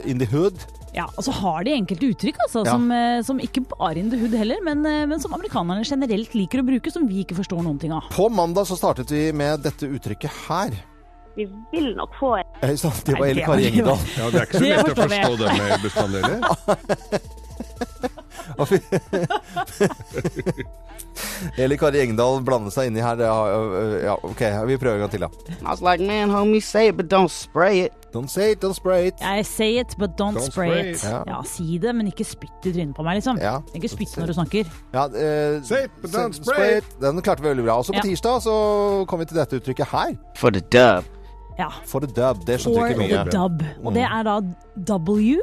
in 0.09 0.17
the 0.21 0.29
hood 0.33 0.57
Ja, 0.95 1.05
Og 1.19 1.25
så 1.27 1.33
har 1.35 1.65
de 1.67 1.73
enkelte 1.75 2.07
uttrykk 2.13 2.37
altså, 2.47 2.63
Ja. 2.65 2.71
som, 2.73 2.89
eh, 2.95 3.21
som 3.27 3.39
ikke 3.43 3.65
bare 3.75 3.99
in 4.01 4.09
the 4.09 4.17
hood 4.17 4.33
heller, 4.33 4.57
men, 4.65 4.81
eh, 4.87 5.05
men 5.05 5.21
som 5.21 5.35
amerikanerne 5.37 5.85
generelt 5.85 6.33
liker 6.33 6.63
å 6.63 6.67
bruke, 6.67 6.89
som 6.91 7.05
vi 7.05 7.21
ikke 7.21 7.37
forstår 7.37 7.61
noen 7.61 7.77
ting 7.79 7.93
av. 7.93 8.09
På 8.15 8.31
mandag 8.33 8.65
så 8.65 8.79
startet 8.79 9.11
vi 9.13 9.29
med 9.35 9.61
dette 9.61 9.85
uttrykket 9.85 10.31
her. 10.47 10.73
Vi 11.35 11.45
vil 11.71 11.95
nok 11.97 12.09
få 12.19 12.35
en 12.39 12.43
Hei 12.61 12.75
sann, 12.79 12.91
Det 13.05 13.13
var 13.19 13.25
Ellen 13.27 13.45
Kari 13.45 13.65
Engedal. 13.67 13.97
Ja, 14.17 14.29
det 14.31 14.39
er 14.39 14.43
ikke 14.47 14.57
så 14.57 14.63
lett 14.65 14.87
å 14.87 14.89
forstå 15.03 15.35
det 15.41 15.49
med 15.59 15.81
bestanddeler. 15.83 16.39
Eller 21.57 21.77
Kari 21.77 22.01
Engedal 22.03 22.41
blande 22.45 22.71
seg 22.73 22.87
inni 22.89 23.01
her. 23.03 23.19
Ja, 23.23 24.15
OK, 24.23 24.41
vi 24.69 24.77
prøver 24.81 24.95
en 24.95 25.01
gang 25.05 25.11
til, 25.13 25.21
da. 25.25 25.29
I 25.59 25.61
was 25.67 25.81
like, 25.83 26.01
man, 26.03 26.29
homie, 26.33 26.61
say 26.63 26.87
it, 26.89 26.95
but 26.97 27.07
don't 27.11 27.31
spray 27.31 27.79
it. 27.85 27.93
Don't 28.15 28.29
say 28.31 28.51
it, 28.53 28.61
don't 28.63 28.75
spray 28.77 29.07
it. 29.09 29.15
I 29.21 29.41
say 29.43 29.77
it, 29.79 29.95
but 29.99 30.09
don't, 30.17 30.35
Don't 30.39 30.51
spray, 30.51 30.69
spray 30.69 30.89
it. 30.91 30.95
it. 30.95 31.03
Ja. 31.03 31.23
Ja. 31.27 31.41
Si 31.43 31.77
det, 31.83 31.91
men 31.95 32.07
ikke 32.11 32.23
spytt 32.27 32.65
i 32.69 32.71
trynet 32.71 32.95
på 32.95 33.03
meg, 33.03 33.13
liksom. 33.19 33.37
Ja. 33.43 33.57
Ikke 33.75 33.89
spytt 33.91 34.15
når 34.19 34.27
du 34.31 34.35
snakker. 34.37 34.63
Ja, 34.95 35.03
uh, 35.11 35.17
Say 35.67 35.83
it, 35.89 35.93
but 36.01 36.09
don't 36.15 36.33
spray 36.37 36.77
it. 36.79 36.85
Den 37.03 37.19
klarte 37.25 37.41
vi 37.43 37.49
veldig 37.51 37.65
bra. 37.67 37.73
Også 37.83 37.91
på 37.95 37.99
Ja. 37.99 38.03
tirsdag 38.07 38.35
så 38.47 38.53
kom 39.11 39.17
vi 39.19 39.25
til 39.31 39.37
dette 39.41 39.53
uttrykket 39.59 39.87
her. 39.91 40.09
For 40.39 40.49
the 40.55 40.63
dub. 40.71 41.03
Ja. 41.59 41.69
For 41.87 42.03
the 42.03 42.09
dub. 42.11 42.43
Det 42.47 42.59
skjønte 42.61 42.97
vi 42.99 43.05
ikke 43.09 43.25
mye. 43.31 43.75
Og 43.85 43.93
det 43.95 44.03
er 44.03 44.23
da 44.27 44.39
W, 44.95 45.37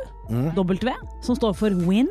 W, 0.57 0.92
som 1.25 1.37
står 1.38 1.52
for 1.57 1.71
win. 1.88 2.09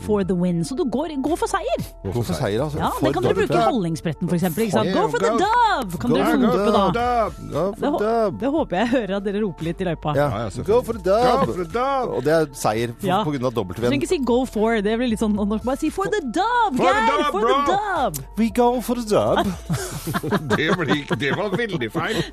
For 0.00 0.24
the 0.24 0.34
win. 0.34 0.64
Så 0.64 0.74
du 0.78 0.84
går, 0.84 1.12
går 1.22 1.36
for 1.36 1.50
seier. 1.50 1.84
Gå 2.04 2.12
for 2.14 2.32
seier, 2.32 2.62
altså? 2.64 2.78
Ja, 2.80 2.90
For 2.96 3.06
Det 3.06 3.14
kan 3.14 3.26
dere 3.26 3.34
bruke 3.34 3.58
i 3.58 3.64
Hallingsbretten 3.66 4.30
f.eks. 4.30 4.74
Go 4.94 5.08
for 5.12 5.18
the 5.18 5.32
dove! 5.36 5.60
dub! 5.80 6.00
Kan 6.00 6.10
Go 6.10 6.16
dere 6.16 6.36
rope 6.40 6.92
da? 6.96 7.28
Go 7.28 7.64
for 7.72 7.98
the 7.98 8.12
hå- 8.14 8.38
det 8.40 8.50
håper 8.54 8.76
jeg 8.76 8.88
hører 8.88 9.16
at 9.16 9.24
dere 9.24 9.42
roper 9.44 9.68
litt 9.68 9.80
i 9.80 9.84
løypa. 9.88 10.14
Ja. 10.16 10.28
ja. 10.44 10.64
Go 10.66 10.80
for 10.82 10.92
the 10.98 11.04
dove! 11.04 11.46
dub. 11.46 11.54
for 11.54 11.64
the 11.64 11.68
dub. 11.74 12.14
Og 12.16 12.24
det 12.24 12.34
er 12.36 12.48
seier 12.56 12.94
pga. 13.00 13.20
Av 13.20 13.30
Du 13.30 13.74
trenger 13.74 13.98
ikke 13.98 14.08
si 14.08 14.18
'go 14.18 14.44
for'. 14.46 14.82
Det 14.82 14.96
blir 14.98 15.10
litt 15.12 15.20
sånn 15.20 15.36
norsk. 15.36 15.64
Bare 15.64 15.76
si 15.76 15.90
'for 15.90 16.04
the 16.10 16.20
the 16.20 16.44
Geir! 16.76 17.06
dub, 17.10 17.32
For 17.32 17.40
bro! 17.40 17.54
the 17.66 17.72
dub! 17.72 18.24
We 18.38 18.50
go 18.50 18.80
for 18.80 18.94
the 18.94 19.06
dub. 19.06 19.46
Det, 20.50 21.18
det 21.20 21.30
var 21.36 21.56
veldig 21.56 21.92
feil. 21.92 22.24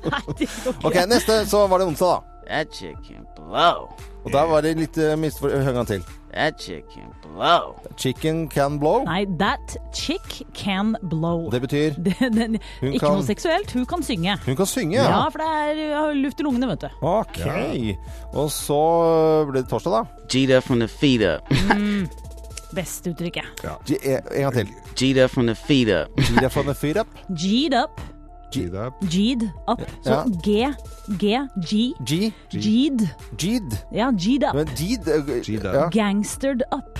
Ok, 0.84 0.94
neste 1.08 1.46
så 1.46 1.66
var 1.66 1.78
det 1.78 1.86
onsdag, 1.86 2.06
da. 2.06 2.38
That 2.48 2.74
chicken 2.74 3.26
blow. 3.36 3.88
Og 4.24 4.32
der 4.32 4.46
var 4.48 4.60
det 4.64 4.76
litt 4.78 4.96
uh, 4.98 5.16
misfor... 5.20 5.52
Hør 5.52 5.68
en 5.68 5.74
gang 5.74 5.86
til. 5.86 6.04
That 6.34 6.58
chick 6.60 6.84
can 6.92 7.08
blow. 7.22 7.74
Chicken 7.96 8.48
can 8.48 8.78
blow. 8.78 9.04
Nei, 9.04 9.24
that 9.38 9.76
chick 9.94 10.42
can 10.54 10.94
blow. 11.02 11.48
Det 11.50 11.60
betyr 11.62 11.94
Den, 12.20 12.32
den, 12.36 12.58
Hun 12.80 12.92
ikke 12.92 12.98
kan- 13.06 13.16
noe 13.16 13.24
seksuelt, 13.24 13.72
hun 13.72 13.86
kan 13.86 14.02
synge. 14.02 14.36
hun 14.46 14.56
kan 14.56 14.66
synge. 14.66 14.94
Ja, 14.98 15.08
Ja, 15.08 15.28
for 15.28 15.38
det 15.38 15.86
er 15.92 16.12
luft 16.14 16.40
i 16.40 16.42
lungene, 16.42 16.68
vet 16.68 16.80
du. 16.80 16.88
Ok. 17.02 17.40
Og 18.34 18.50
så 18.52 18.80
ble 19.50 19.62
det 19.62 19.68
torsdag, 19.70 19.92
da. 19.92 20.26
Gita 20.28 20.58
up 20.58 20.64
from 20.64 20.78
the 20.80 20.88
feet 20.88 21.22
up. 21.24 21.48
Beste 22.74 23.10
uttrykket. 23.10 23.44
Ja. 23.64 23.76
en 24.36 24.42
gang 24.42 24.54
til. 24.54 24.68
Gita 24.96 25.24
up 25.24 25.30
from 25.30 25.46
the 25.46 25.54
feet 25.56 25.88
up. 25.88 26.12
Gita 26.28 26.48
from 26.48 26.66
the 26.66 26.74
feet 26.74 26.96
up. 27.00 27.08
G'd 27.32 27.72
up. 27.82 28.00
G'd 28.52 29.42
up. 29.68 29.80
Så 30.04 30.10
Ja. 30.10 30.24
G, 30.42 30.66
G, 31.18 31.38
G. 31.64 31.92
G. 32.04 32.32
G'd. 32.50 33.08
G'd. 33.36 33.76
Ja, 33.92 34.10
G'd 34.10 34.44
up. 34.48 34.54
Men 34.54 34.66
G'd 34.66 35.08
up. 35.66 35.74
Ja. 35.74 35.88
Gangstered 35.90 36.62
up. 36.72 36.98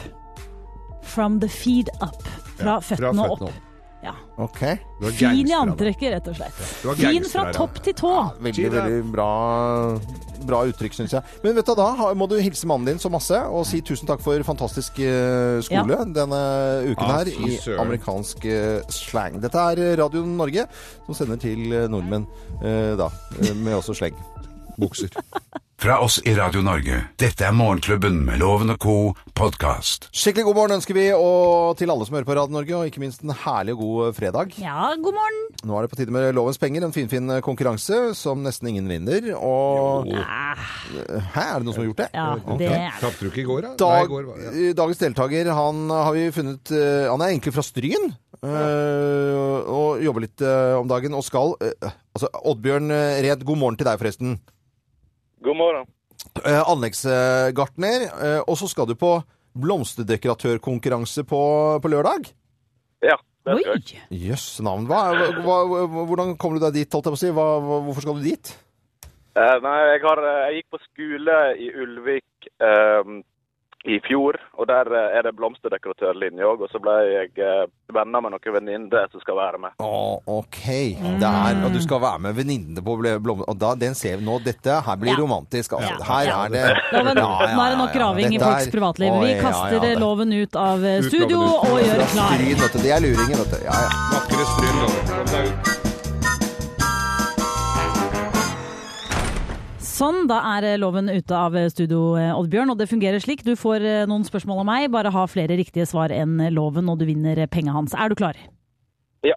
from 1.09 1.41
the 1.41 1.49
feed 1.49 1.89
up. 2.03 2.23
Fra 2.59 2.71
Ja, 2.73 2.79
føttene 2.79 3.09
og 3.09 3.39
føttene 3.39 3.49
opp. 3.49 3.68
Ja. 4.03 4.13
Okay. 4.39 4.77
Fin 5.19 5.49
i 5.49 5.55
antrekket, 5.57 6.13
rett 6.15 6.29
og 6.31 6.37
slett. 6.39 6.59
Fin 7.01 7.25
fra 7.27 7.49
topp 7.55 7.81
til 7.83 7.97
tå. 7.99 8.13
Veldig, 8.39 8.55
Cheetah. 8.55 8.87
veldig 8.87 9.11
bra, 9.11 9.31
bra 10.47 10.61
uttrykk, 10.71 10.95
syns 10.95 11.17
jeg. 11.17 11.35
Men 11.43 11.57
vet 11.59 11.67
du, 11.67 11.75
da 11.79 12.13
må 12.19 12.29
du 12.31 12.37
hilse 12.39 12.69
mannen 12.71 12.93
din 12.93 13.03
så 13.03 13.11
masse 13.11 13.41
og 13.51 13.67
si 13.67 13.83
tusen 13.83 14.07
takk 14.11 14.23
for 14.23 14.47
fantastisk 14.47 15.01
eh, 15.03 15.59
skole 15.67 15.99
denne 16.15 16.43
uken 16.93 17.05
Ah, 17.09 17.15
her 17.19 17.33
i 17.33 17.59
amerikansk 17.75 18.47
eh, 18.47 18.81
slang. 18.95 19.41
Dette 19.43 19.67
er 19.75 19.97
Radio 19.99 20.23
Norge, 20.27 20.69
som 21.07 21.19
sender 21.19 21.43
til 21.43 21.67
eh, 21.73 21.89
nordmenn 21.91 22.29
da, 22.99 23.11
med 23.59 23.75
også 23.81 23.99
sleng. 23.99 24.19
Bukser. 24.79 25.11
Fra 25.79 26.01
oss 26.03 26.17
i 26.27 26.33
Radio 26.35 26.59
Norge. 26.67 26.97
Dette 27.23 27.45
er 27.47 27.53
Morgenklubben 27.55 28.17
med 28.27 28.41
Loven 28.43 28.73
og 28.75 28.81
co. 28.83 28.95
podkast. 29.39 30.09
Skikkelig 30.11 30.49
god 30.49 30.57
morgen 30.57 30.75
ønsker 30.81 30.97
vi 30.97 31.05
og 31.15 31.77
til 31.79 31.93
alle 31.95 32.03
som 32.09 32.17
hører 32.17 32.27
på 32.27 32.35
Radio 32.35 32.57
Norge, 32.57 32.75
og 32.75 32.89
ikke 32.91 32.99
minst 33.05 33.23
en 33.23 33.31
herlig 33.45 33.77
og 33.77 33.85
god 33.85 34.17
fredag. 34.17 34.57
Ja, 34.59 34.89
god 34.99 35.15
morgen. 35.15 35.39
Nå 35.71 35.77
er 35.79 35.87
det 35.87 35.93
på 35.93 36.01
tide 36.01 36.15
med 36.17 36.33
Lovens 36.35 36.59
penger, 36.59 36.83
en 36.83 36.97
finfin 36.97 37.31
konkurranse 37.47 38.01
som 38.19 38.43
nesten 38.43 38.73
ingen 38.73 38.91
vinner. 38.91 39.31
Og 39.39 40.11
Hæ, 40.11 41.47
er 41.47 41.63
det 41.63 41.69
noen 41.69 41.77
som 41.79 41.85
har 41.85 41.89
gjort 41.93 42.03
det? 42.03 42.11
Ja, 42.19 42.27
okay. 42.43 42.59
det 42.65 42.73
er. 42.81 42.99
Tapte 43.05 43.23
du 43.23 43.31
ikke 43.31 43.45
i 43.45 43.49
går, 43.53 43.63
da? 43.69 43.73
Nei, 43.77 43.79
Dag, 43.85 44.03
i 44.03 44.13
går 44.17 44.29
var, 44.33 44.43
ja. 44.49 44.75
Dagens 44.83 45.05
deltaker, 45.07 45.55
han 45.63 45.87
har 45.95 46.13
vi 46.19 46.27
funnet 46.35 46.75
eh, 46.75 47.07
Han 47.07 47.23
er 47.23 47.31
egentlig 47.37 47.55
fra 47.55 47.69
Stryn. 47.71 48.11
eh, 48.43 49.73
og 49.79 50.03
jobber 50.03 50.27
litt 50.27 50.43
eh, 50.43 50.75
om 50.83 50.91
dagen. 50.91 51.15
Og 51.15 51.23
skal 51.31 51.55
eh, 51.63 51.91
Altså, 52.19 52.35
Oddbjørn 52.51 52.91
eh, 52.91 53.23
Red, 53.31 53.47
god 53.47 53.63
morgen 53.63 53.79
til 53.79 53.87
deg, 53.87 54.03
forresten. 54.03 54.41
God 55.45 55.57
morgen. 55.57 55.87
Eh, 56.45 56.63
Anleggsgartner. 56.67 58.09
eh, 58.11 58.41
og 58.47 58.57
så 58.59 58.69
skal 58.71 58.89
du 58.91 58.95
på 58.99 59.17
blomsterdekoratørkonkurranse 59.59 61.25
på, 61.27 61.41
på 61.83 61.91
lørdag. 61.91 62.31
Ja, 63.03 63.17
det 63.47 63.59
skal 63.63 63.83
jeg. 63.93 64.03
Jøss 64.29 64.61
navn. 64.67 64.87
Hva, 64.91 65.03
hva, 65.43 65.59
hva, 65.69 66.05
hvordan 66.11 66.37
kommer 66.37 66.59
du 66.59 66.67
deg 66.67 66.81
dit, 66.81 66.93
holdt 66.95 67.09
jeg 67.11 67.15
på 67.15 67.19
å 67.19 67.23
si? 67.23 67.31
Hva, 67.35 67.47
hva, 67.63 67.81
hvorfor 67.87 68.07
skal 68.07 68.19
du 68.19 68.27
dit? 68.27 68.53
Eh, 69.39 69.57
nei, 69.63 69.77
jeg, 69.93 70.03
har, 70.05 70.23
eh, 70.27 70.39
jeg 70.49 70.61
gikk 70.61 70.71
på 70.75 70.83
skole 70.85 71.39
i 71.63 71.69
Ulvik 71.85 72.49
eh, 72.59 73.13
i 73.89 73.99
fjor, 74.05 74.37
og 74.59 74.69
der 74.69 74.91
eh, 74.93 75.17
er 75.19 75.25
det 75.27 75.33
blomsterdekoratørlinje 75.39 76.45
òg. 76.45 76.65
Og 76.67 76.73
så 76.73 76.81
ble 76.83 76.95
jeg 77.09 77.33
eh, 77.41 77.65
venner 77.95 78.25
med 78.25 78.35
noen 78.35 78.57
venninner 78.59 79.09
som 79.13 79.23
skal 79.23 79.39
være 79.39 79.61
med. 79.63 79.77
Å, 79.81 80.19
OK. 80.39 80.61
Det 81.23 81.31
er, 81.31 81.63
og 81.65 81.73
du 81.75 81.81
skal 81.85 82.03
være 82.05 82.23
med 82.29 82.37
venninnene 82.39 82.85
på 82.85 82.99
blomster... 83.01 83.49
Og 83.49 83.59
da, 83.61 83.73
den 83.81 83.97
ser 83.99 84.21
vi 84.21 84.29
nå. 84.29 84.39
Dette 84.45 84.81
her 84.85 85.01
blir 85.01 85.15
Ja. 85.15 85.19
romantisk. 85.23 85.79
Altså. 85.79 85.95
Ja. 85.97 86.05
Her 86.05 86.33
er 86.35 86.53
det 86.53 86.65
nå 86.93 87.01
er 87.01 87.09
det 87.15 87.79
nok 87.81 87.89
ja, 87.89 87.89
ja. 87.89 87.89
graving 87.97 88.37
i 88.37 88.43
folks 88.43 88.71
privatliv. 88.75 89.19
Vi 89.25 89.35
kaster 89.41 89.89
loven 90.01 90.33
ut 90.37 90.61
av 90.61 90.85
eh, 90.85 91.01
studio 91.09 91.43
ut. 91.43 91.73
og 91.73 91.83
gjør 91.83 92.05
klar. 92.13 92.47
Det 92.79 92.95
er 92.95 93.03
luringen, 93.03 93.43
vet 93.43 93.57
du. 93.57 93.59
Ja, 93.65 93.83
ja. 93.87 93.91
Vakre 94.15 94.49
stryn, 94.55 94.81
Loven. 94.85 95.78
Sånn, 99.99 100.29
da 100.31 100.37
er 100.55 100.67
eh, 100.69 100.77
loven 100.79 101.09
ute 101.11 101.35
av 101.35 101.57
eh, 101.59 101.67
studio, 101.73 102.13
eh, 102.21 102.31
Oddbjørn. 102.37 102.71
Og 102.71 102.79
det 102.79 102.87
fungerer 102.91 103.23
slik. 103.23 103.43
Du 103.47 103.57
får 103.59 103.83
noen 104.07 104.27
spørsmål 104.27 104.63
av 104.63 104.69
meg. 104.69 104.87
Bare 104.95 105.11
ha 105.15 105.25
flere 105.27 105.57
riktige 105.59 105.89
svar 105.91 106.15
enn 106.15 106.39
loven, 106.55 106.91
og 106.93 107.01
du 107.01 107.07
vinner 107.09 107.41
penga 107.51 107.75
hans. 107.75 107.97
Er 107.99 108.13
du 108.13 108.15
klar? 108.19 108.39
Ja. 109.27 109.35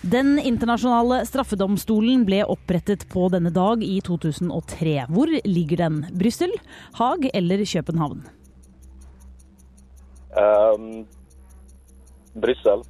Den 0.00 0.38
internasjonale 0.40 1.20
straffedomstolen 1.28 2.24
ble 2.24 2.40
opprettet 2.48 3.04
på 3.12 3.28
denne 3.34 3.52
dag 3.52 3.84
i 3.84 3.98
2003. 4.06 4.96
Hvor 5.12 5.34
ligger 5.44 5.84
den? 5.84 6.02
Brussel, 6.16 6.54
Haag 6.96 7.28
eller 7.34 7.66
København? 7.68 8.24
Um, 10.32 10.86
Brussel. 12.40 12.86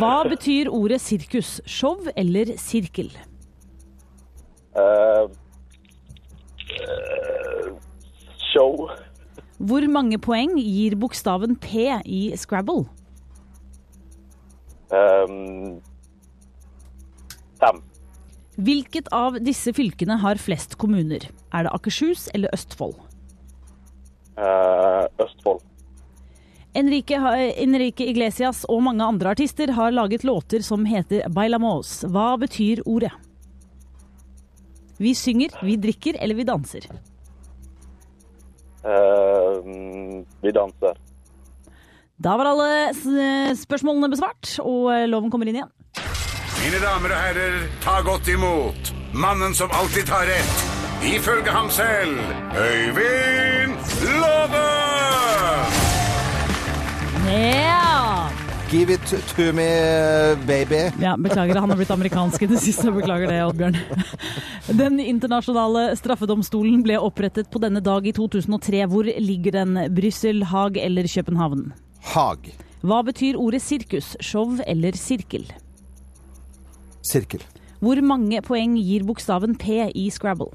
Hva 0.00 0.14
betyr 0.30 0.70
ordet 0.72 1.02
sirkus? 1.04 1.58
Show 1.68 2.08
eller 2.16 2.56
sirkel? 2.60 3.12
Eh, 4.76 5.26
eh, 6.78 7.70
show. 8.52 8.88
Hvor 9.58 9.86
mange 9.92 10.18
poeng 10.22 10.54
gir 10.58 10.96
bokstaven 10.96 11.56
P 11.60 11.90
i 12.06 12.22
Scrabble? 12.38 12.86
Um, 14.90 15.80
fem. 17.60 17.82
Hvilket 18.60 19.10
av 19.14 19.38
disse 19.42 19.72
fylkene 19.76 20.18
har 20.22 20.40
flest 20.40 20.76
kommuner? 20.80 21.28
Er 21.54 21.66
det 21.66 21.74
Akershus 21.74 22.28
eller 22.34 22.52
Østfold? 22.54 22.96
Uh, 24.38 25.06
Østfold. 25.20 25.62
Enrique, 26.74 27.18
Enrique 27.58 28.06
Iglesias 28.06 28.62
og 28.70 28.84
mange 28.86 29.02
andre 29.02 29.32
artister 29.34 29.72
har 29.74 29.90
laget 29.90 30.22
låter 30.24 30.62
som 30.62 30.84
heter 30.86 31.26
Bailamos. 31.34 32.04
Hva 32.06 32.36
betyr 32.38 32.84
ordet? 32.86 33.10
Vi 35.00 35.14
synger, 35.16 35.54
vi 35.64 35.78
drikker 35.80 36.18
eller 36.20 36.36
vi 36.36 36.44
danser. 36.44 36.86
Uh, 38.84 40.24
vi 40.44 40.52
danser. 40.52 40.98
Da 42.20 42.36
var 42.36 42.50
alle 42.50 43.54
spørsmålene 43.56 44.10
besvart, 44.12 44.58
og 44.60 44.92
loven 45.08 45.32
kommer 45.32 45.48
inn 45.48 45.62
igjen. 45.62 45.70
Mine 46.60 46.80
damer 46.82 47.14
og 47.14 47.22
herrer, 47.24 47.54
ta 47.80 48.02
godt 48.04 48.28
imot 48.28 48.92
mannen 49.16 49.56
som 49.56 49.72
alltid 49.72 50.04
tar 50.10 50.28
rett, 50.28 50.60
ifølge 51.08 51.54
ham 51.56 51.70
selv, 51.72 52.20
Øyvind 52.60 53.80
Låve! 54.20 54.66
Ja! 57.30 57.99
Give 58.70 58.94
it 58.94 59.02
to 59.34 59.52
me, 59.52 59.66
baby. 60.46 60.92
ja! 61.02 61.16
Beklager, 61.18 61.58
han 61.58 61.70
har 61.70 61.76
blitt 61.76 61.90
amerikansk 61.90 62.42
i 62.42 62.46
det 62.46 62.60
siste. 62.62 62.92
Beklager 62.94 63.26
det, 63.26 63.40
Oddbjørn. 63.48 63.78
Den 64.78 65.00
internasjonale 65.02 65.96
straffedomstolen 65.98 66.84
ble 66.86 67.00
opprettet 67.02 67.50
på 67.50 67.58
denne 67.58 67.82
dag 67.82 68.06
i 68.06 68.12
2003. 68.14 68.84
Hvor 68.92 69.10
ligger 69.10 69.56
den? 69.58 69.74
Brussel, 69.96 70.44
Haag 70.52 70.78
eller 70.78 71.10
København? 71.10 71.72
Haag. 72.12 72.52
Hva 72.86 73.00
betyr 73.10 73.40
ordet 73.42 73.64
sirkus? 73.66 74.14
Show 74.22 74.54
eller 74.62 74.94
sirkel? 74.94 75.50
Sirkel. 77.02 77.42
Hvor 77.82 77.98
mange 78.06 78.38
poeng 78.46 78.78
gir 78.78 79.02
bokstaven 79.08 79.58
P 79.58 79.82
i 79.90 80.06
Scrabble? 80.14 80.52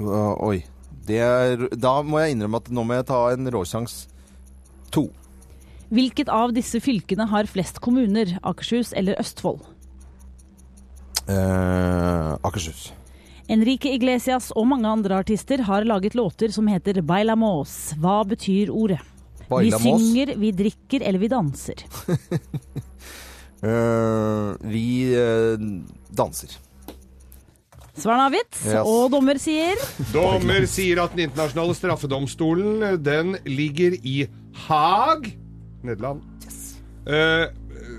Uh, 0.00 0.32
oi. 0.40 0.62
Det 1.04 1.20
er, 1.20 1.68
da 1.76 1.98
må 2.00 2.24
jeg 2.24 2.38
innrømme 2.38 2.64
at 2.64 2.72
nå 2.72 2.88
må 2.88 2.96
jeg 2.96 3.10
ta 3.12 3.26
en 3.36 3.52
råsjans. 3.52 4.06
To. 4.96 5.10
Hvilket 5.88 6.28
av 6.28 6.52
disse 6.52 6.80
fylkene 6.84 7.24
har 7.30 7.48
flest 7.48 7.78
kommuner? 7.80 8.34
Akershus 8.46 8.92
eller 8.92 9.16
Østfold? 9.20 9.62
Eh, 11.28 12.32
Akershus. 12.44 12.90
Enrique 13.48 13.94
Iglesias 13.96 14.50
og 14.52 14.66
mange 14.68 14.88
andre 14.88 15.16
artister 15.22 15.62
har 15.64 15.86
laget 15.88 16.14
låter 16.18 16.52
som 16.52 16.68
heter 16.68 17.00
Bailamos. 17.00 17.94
Hva 18.00 18.20
betyr 18.28 18.68
ordet? 18.68 19.00
Vi 19.48 19.70
synger, 19.72 20.34
vi 20.36 20.50
drikker 20.52 21.04
eller 21.08 21.18
vi 21.24 21.30
danser. 21.32 21.84
Eh, 23.58 24.50
vi 24.70 24.82
eh, 25.18 25.58
danser. 26.14 26.52
Svaren 27.98 28.20
avgitt, 28.28 28.54
Yes. 28.62 28.84
og 28.86 29.08
dommer 29.10 29.34
sier 29.42 29.74
Dommer 30.14 30.62
sier 30.70 31.00
at 31.02 31.16
den 31.16 31.24
internasjonale 31.24 31.74
straffedomstolen 31.74 33.00
den 33.02 33.32
ligger 33.50 33.96
i 34.06 34.28
Haag, 34.68 35.26
Nederland. 35.86 36.20
Eh, 37.08 37.46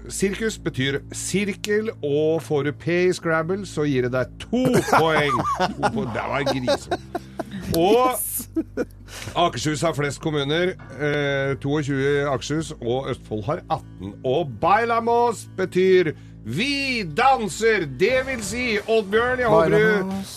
sirkus 0.09 0.57
betyr 0.61 0.99
sirkel, 1.15 1.89
og 2.03 2.41
får 2.45 2.63
du 2.67 2.71
P 2.77 2.87
i 3.09 3.13
Scrabble, 3.13 3.65
så 3.65 3.85
gir 3.89 4.05
det 4.07 4.11
deg 4.13 4.35
to 4.43 4.65
poeng. 4.99 5.39
To 5.57 5.91
poeng. 5.93 6.13
Det 6.13 6.25
var 6.33 6.45
grise. 6.49 6.99
Og 7.77 8.15
Akershus 9.37 9.81
har 9.85 9.93
flest 9.97 10.21
kommuner. 10.21 10.75
Eh, 10.99 11.55
22 11.61 11.97
i 11.99 12.15
Akershus, 12.29 12.71
og 12.81 13.09
Østfold 13.11 13.43
har 13.45 13.61
18. 13.69 14.13
Og 14.25 14.49
Bailamos 14.61 15.47
betyr 15.57 16.13
vi 16.49 17.03
danser! 17.03 17.85
Det 17.99 18.23
vil 18.25 18.43
si, 18.43 18.79
Oddbjørn, 18.81 19.39
jeg 19.43 19.49
håper, 19.53 19.69
du, 19.69 19.77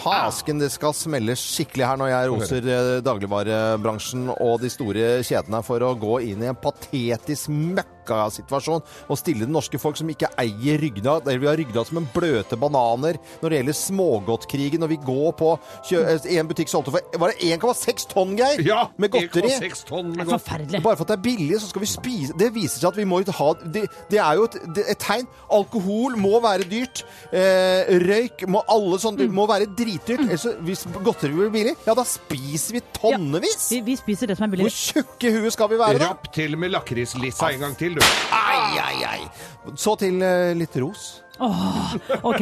Fasken, 0.01 0.57
det 0.57 0.71
skal 0.73 0.95
smelle 0.97 1.35
skikkelig 1.37 1.85
her 1.85 1.99
når 2.01 2.07
jeg 2.09 2.29
roser 2.31 2.69
eh, 2.73 2.87
dagligvarebransjen 3.05 4.31
og 4.33 4.55
de 4.63 4.71
store 4.73 5.11
kjedene 5.27 5.59
for 5.65 5.85
å 5.85 5.91
gå 5.99 6.15
inn 6.31 6.41
i 6.41 6.49
en 6.49 6.57
patetisk 6.57 7.51
møkkasituasjon 8.07 8.83
og 9.11 9.17
stille 9.19 9.45
det 9.45 9.51
norske 9.53 9.79
folk 9.81 9.97
som 9.99 10.09
ikke 10.11 10.29
eier 10.39 10.79
ryggrad. 10.81 11.27
eller 11.27 11.39
Vi 11.39 11.47
har 11.49 11.57
ryggrad 11.59 11.87
som 11.87 11.97
en 12.01 12.09
bløte 12.13 12.57
bananer 12.59 13.17
når 13.41 13.49
det 13.49 13.59
gjelder 13.59 13.77
smågodtkrigen. 13.77 14.79
Når 14.83 14.87
vi 14.93 14.97
går 15.03 15.31
på 15.39 15.51
kjø 15.89 16.03
eh, 16.07 16.37
en 16.39 16.47
butikk 16.49 16.69
solgte 16.71 16.91
for 16.93 17.01
Var 17.17 17.33
det 17.33 17.59
1,6 17.59 18.07
tonn, 18.11 18.35
Geir? 18.37 18.61
Ja! 18.65 18.87
Med 18.97 19.11
godteri. 19.11 19.71
tonn 19.87 20.11
med 20.13 20.21
er 20.21 20.29
godt. 20.31 20.41
forferdelig. 20.41 20.83
Bare 20.83 20.95
for 20.99 21.03
at 21.07 21.13
det 21.13 21.17
er 21.17 21.25
billig, 21.27 21.59
så 21.61 21.69
skal 21.71 21.81
vi 21.83 21.89
spise 21.91 22.37
Det 22.37 22.51
viser 22.55 22.79
seg 22.81 22.89
at 22.91 22.97
vi 22.99 23.05
må 23.09 23.21
ikke 23.23 23.35
ha 23.37 23.51
Det, 23.63 23.85
det 24.11 24.19
er 24.19 24.35
jo 24.39 24.47
et, 24.47 24.57
det, 24.75 24.85
et 24.93 24.99
tegn. 25.01 25.27
Alkohol 25.51 26.17
må 26.19 26.39
være 26.43 26.67
dyrt. 26.69 27.03
Eh, 27.33 27.89
røyk 28.07 28.45
må 28.47 28.63
alle 28.69 28.99
sånne 29.01 29.17
Mm. 29.27 29.33
må 29.33 29.47
være 29.49 29.65
dritdyrt. 29.75 30.19
Ellers, 30.21 30.41
så- 30.45 30.53
hvis 30.61 30.83
godteri 31.03 31.33
blir 31.33 31.49
billig, 31.51 31.75
ja, 31.87 31.93
da 31.97 32.03
spiser 32.05 32.73
vi 32.77 32.81
tonnevis. 32.93 33.69
Vi, 33.71 33.81
vi 33.81 33.95
spiser 33.97 34.27
det 34.27 34.37
som 34.37 34.45
er 34.53 34.57
Hvor 34.61 34.69
tjukke 34.69 35.31
huet 35.33 35.51
skal 35.53 35.67
vi 35.69 35.75
være, 35.79 35.97
da? 35.99 36.09
Rapp 36.11 36.31
til 36.33 36.55
med 36.57 36.71
lakrislissa 36.71 37.49
en 37.51 37.59
gang 37.59 37.75
til, 37.77 37.96
du. 37.99 38.05
Ai, 38.31 38.79
ai, 38.79 38.97
ai. 39.15 39.21
Så 39.75 39.97
til 39.99 40.21
eh, 40.23 40.53
litt 40.57 40.75
ros. 40.81 41.21
Ok. 42.23 42.41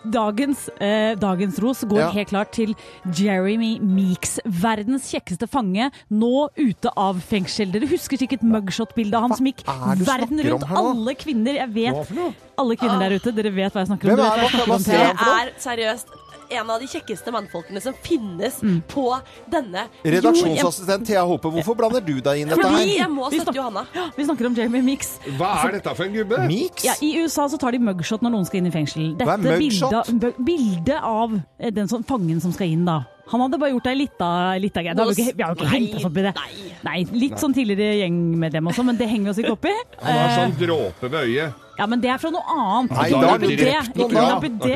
Dagens, 0.00 0.62
eh, 0.80 1.12
dagens 1.20 1.58
ros 1.60 1.82
går 1.84 1.98
Ja. 2.00 2.10
helt 2.14 2.30
klart 2.30 2.52
til 2.56 2.70
Jeremy 3.04 3.78
Meeks, 3.84 4.38
verdens 4.46 5.10
kjekkeste 5.12 5.44
fange, 5.46 5.90
nå 6.10 6.48
ute 6.56 6.88
av 6.96 7.18
fengsel. 7.20 7.68
Dere 7.74 7.86
husker 7.90 8.16
sikkert 8.16 8.40
mugshot-bildet 8.40 9.14
av 9.18 9.26
han 9.28 9.36
som 9.36 9.44
gikk 9.50 9.60
er 9.68 9.94
det 9.94 9.98
du 9.98 10.04
verden 10.08 10.38
snakker 10.40 10.54
om 10.54 10.56
rundt. 10.56 10.68
her 10.70 10.76
nå? 10.80 10.88
Alle 10.94 11.14
kvinner, 11.20 11.52
jeg 11.60 11.68
Hva 11.68 11.74
vet 11.74 12.06
for 12.08 12.14
noe? 12.16 12.34
alle 12.64 12.76
kvinner 12.80 12.98
der 13.04 13.16
ute, 13.18 13.34
dere 13.36 13.52
vet 13.52 13.72
hva 13.76 13.80
jeg 13.84 13.90
snakker 13.92 14.08
om. 14.08 14.16
Hvem 14.16 14.16
Dere 14.16 14.40
vet 14.40 14.40
det? 14.40 14.40
hva 14.40 14.48
jeg 14.48 14.50
Hva 14.50 14.64
snakker 14.64 14.72
om, 14.72 14.80
ser 14.80 14.96
Thea. 14.96 15.04
han 15.04 15.16
for 15.16 15.24
noe? 15.26 15.40
er 15.40 15.52
seriøst 15.60 16.06
en 16.50 16.70
av 16.70 16.80
de 16.82 16.86
kjekkeste 16.90 17.32
mannfolkene 17.34 17.80
som 17.82 17.94
finnes 18.02 18.58
på 18.90 19.04
denne 19.50 19.86
Redaksjonsassistent 20.04 21.06
Thea 21.08 21.22
Hope, 21.28 21.50
hvorfor 21.54 21.76
blander 21.78 22.00
du 22.04 22.16
deg 22.20 22.42
inn 22.42 22.50
i 22.50 22.54
dette 22.56 22.70
her? 22.74 22.86
Jeg 22.90 23.10
må 23.12 23.28
støtte 23.32 23.54
Johanna. 23.56 23.84
Vi 24.16 24.26
snakker 24.28 24.50
om 24.50 24.56
Jamie 24.58 24.82
Meeks. 24.82 25.14
Hva 25.38 25.52
er 25.68 25.76
dette 25.78 25.94
for 25.96 26.06
en 26.08 26.16
gubbe? 26.18 26.42
Mix? 26.50 26.84
Ja, 26.86 26.94
I 27.04 27.12
USA 27.22 27.46
så 27.52 27.58
tar 27.60 27.72
de 27.76 27.82
mugshot 27.82 28.22
når 28.24 28.34
noen 28.36 28.48
skal 28.48 28.62
inn 28.62 28.70
i 28.70 28.74
fengsel. 28.74 29.14
Hva 29.20 29.36
er 29.38 29.44
mugshot? 29.46 30.10
bildet, 30.10 30.42
bildet 30.44 31.00
av 31.06 31.38
eh, 31.58 31.70
den 31.74 31.88
som, 31.90 32.04
fangen 32.06 32.40
som 32.42 32.52
skal 32.56 32.72
inn, 32.74 32.84
da. 32.88 33.02
Han 33.30 33.44
hadde 33.44 33.60
bare 33.62 33.70
gjort 33.70 33.86
ei 33.86 33.94
lita, 33.94 34.28
lita 34.58 34.82
greie. 34.82 34.94
Vi, 35.14 35.22
ikke- 35.30 35.44
har 35.44 35.54
jo 35.54 35.60
ikke 35.60 35.68
Nei, 35.70 35.76
hengt 35.78 35.94
oss 36.00 36.04
opp 36.08 36.16
i 36.18 36.22
det. 36.26 36.32
nei. 36.34 36.70
Nei, 36.82 36.98
Litt 37.14 37.38
sånn 37.38 37.54
tidligere 37.54 38.00
gjengmedlem 38.00 38.70
også, 38.72 38.82
men 38.88 38.96
det 38.98 39.06
henger 39.06 39.28
vi 39.28 39.30
oss 39.30 39.38
ikke 39.44 39.52
opp 39.54 39.68
i. 39.70 39.74
Han 40.02 40.18
har 40.18 40.30
Eh, 40.30 40.38
sånn 40.40 40.56
dråpe 40.58 41.10
ved 41.12 41.28
øyet. 41.28 41.54
Ja, 41.80 41.86
men 41.88 42.02
det 42.02 42.10
er 42.12 42.18
fra 42.20 42.28
noe 42.34 42.44
annet. 42.44 42.90
Nei, 42.92 43.06
da 43.14 43.30
har 43.30 43.38
det. 43.40 43.54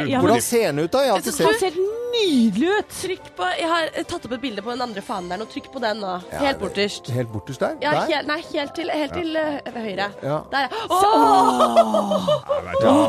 Ja, 0.09 0.23
Hvordan 0.23 0.41
ser 0.41 0.71
den 0.71 0.79
ut, 0.87 0.91
da? 0.95 1.03
Jeg 1.05 1.13
har 1.13 1.21
ikke 1.21 1.37
sett 1.37 1.67
helt 1.69 2.04
nydelig 2.15 2.71
ut! 2.79 2.93
Trykk 2.95 3.31
på 3.37 3.49
Jeg 3.59 3.69
har 3.71 3.89
tatt 4.09 4.27
opp 4.29 4.37
et 4.37 4.43
bilde 4.43 4.63
på 4.65 4.73
den 4.73 4.85
andre 4.87 5.03
fanen 5.05 5.33
der 5.33 5.43
nå. 5.43 5.49
Trykk 5.51 5.71
på 5.75 5.83
den 5.83 6.01
nå. 6.03 6.15
Helt 6.33 6.61
borterst. 6.63 7.11
Helt 7.15 7.33
borterst 7.33 7.65
der? 7.65 7.77
Ja, 7.83 7.95
Der? 7.95 8.07
helt, 8.13 8.31
nei, 8.31 8.41
helt 8.53 8.75
til, 8.77 8.91
helt 8.95 9.15
til 9.17 9.37
uh, 9.37 9.75
høyre. 9.75 10.09
Ja. 10.23 10.39
Der, 10.53 10.69
ja. 10.69 10.85
Oh! 10.89 12.31
Ja. 12.83 12.95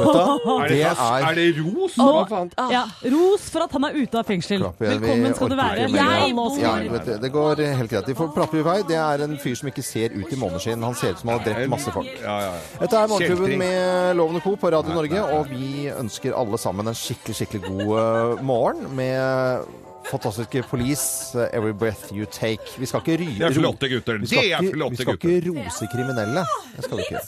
Er 0.55 0.69
det, 0.69 0.77
er... 0.81 0.95
er 0.95 1.35
er 1.35 1.35
det 1.35 1.45
ros? 1.59 1.95
Hva 1.97 2.23
faen? 2.29 2.51
Ja, 2.71 2.83
Ros 3.11 3.49
for 3.51 3.65
at 3.65 3.73
han 3.75 3.85
er 3.87 3.97
ute 3.97 4.19
av 4.19 4.27
fengsel. 4.27 4.63
Velkommen 4.79 5.35
skal 5.35 5.51
du 5.51 5.57
være. 5.59 5.87
Jeg 5.91 6.35
oss 6.39 6.57
Ja, 6.61 6.73
vet 6.91 7.09
det 7.21 7.31
går 7.33 7.61
helt 7.79 7.91
greit. 7.91 8.07
De 8.07 8.15
får 8.17 8.31
plapper 8.35 8.61
i 8.61 8.65
vei. 8.65 8.77
Det 8.87 8.97
er 8.99 9.25
en 9.25 9.35
fyr 9.41 9.57
som 9.59 9.69
ikke 9.71 9.83
ser 9.85 10.15
ut 10.15 10.31
i 10.31 10.39
måneskinn. 10.39 10.83
Han 10.85 10.97
ser 10.97 11.15
ut 11.15 11.21
som 11.21 11.31
han 11.31 11.39
har 11.39 11.47
drept 11.47 11.71
masse 11.71 11.93
folk. 11.93 12.11
Ja, 12.21 12.37
ja, 12.45 12.53
ja. 12.53 12.81
Dette 12.81 13.01
er 13.01 13.11
Morgenklubben 13.11 13.57
med 13.61 14.15
Lovende 14.19 14.41
Co. 14.45 14.55
på 14.59 14.71
Radio 14.73 14.95
Norge, 14.95 15.23
og 15.37 15.51
vi 15.51 15.89
ønsker 15.91 16.35
alle 16.37 16.59
sammen 16.61 16.91
en 16.91 16.97
skikkelig, 16.97 17.37
skikkelig 17.41 17.63
god 17.67 17.93
eh, 17.99 18.45
morgen 18.45 18.94
med 18.95 19.65
fantastiske 20.09 20.63
Police, 20.69 21.33
eh, 21.39 21.57
Every 21.57 21.73
Breath 21.73 22.13
You 22.13 22.25
Take. 22.31 22.75
Vi 22.77 22.85
skal 22.89 23.01
ikke 23.01 23.17
ry... 23.23 23.29
Det 23.39 23.47
er 23.49 23.57
flotte 23.57 23.89
gutter. 23.89 24.19
Vi 24.21 24.29
skal, 24.29 24.51
ikke, 24.51 24.89
vi 24.89 24.99
skal 25.01 25.17
ikke 25.19 25.49
rose 25.49 25.89
kriminelle. 25.93 26.45
Det 26.75 26.85
skal 26.85 27.01
vi 27.01 27.07
ikke. 27.09 27.23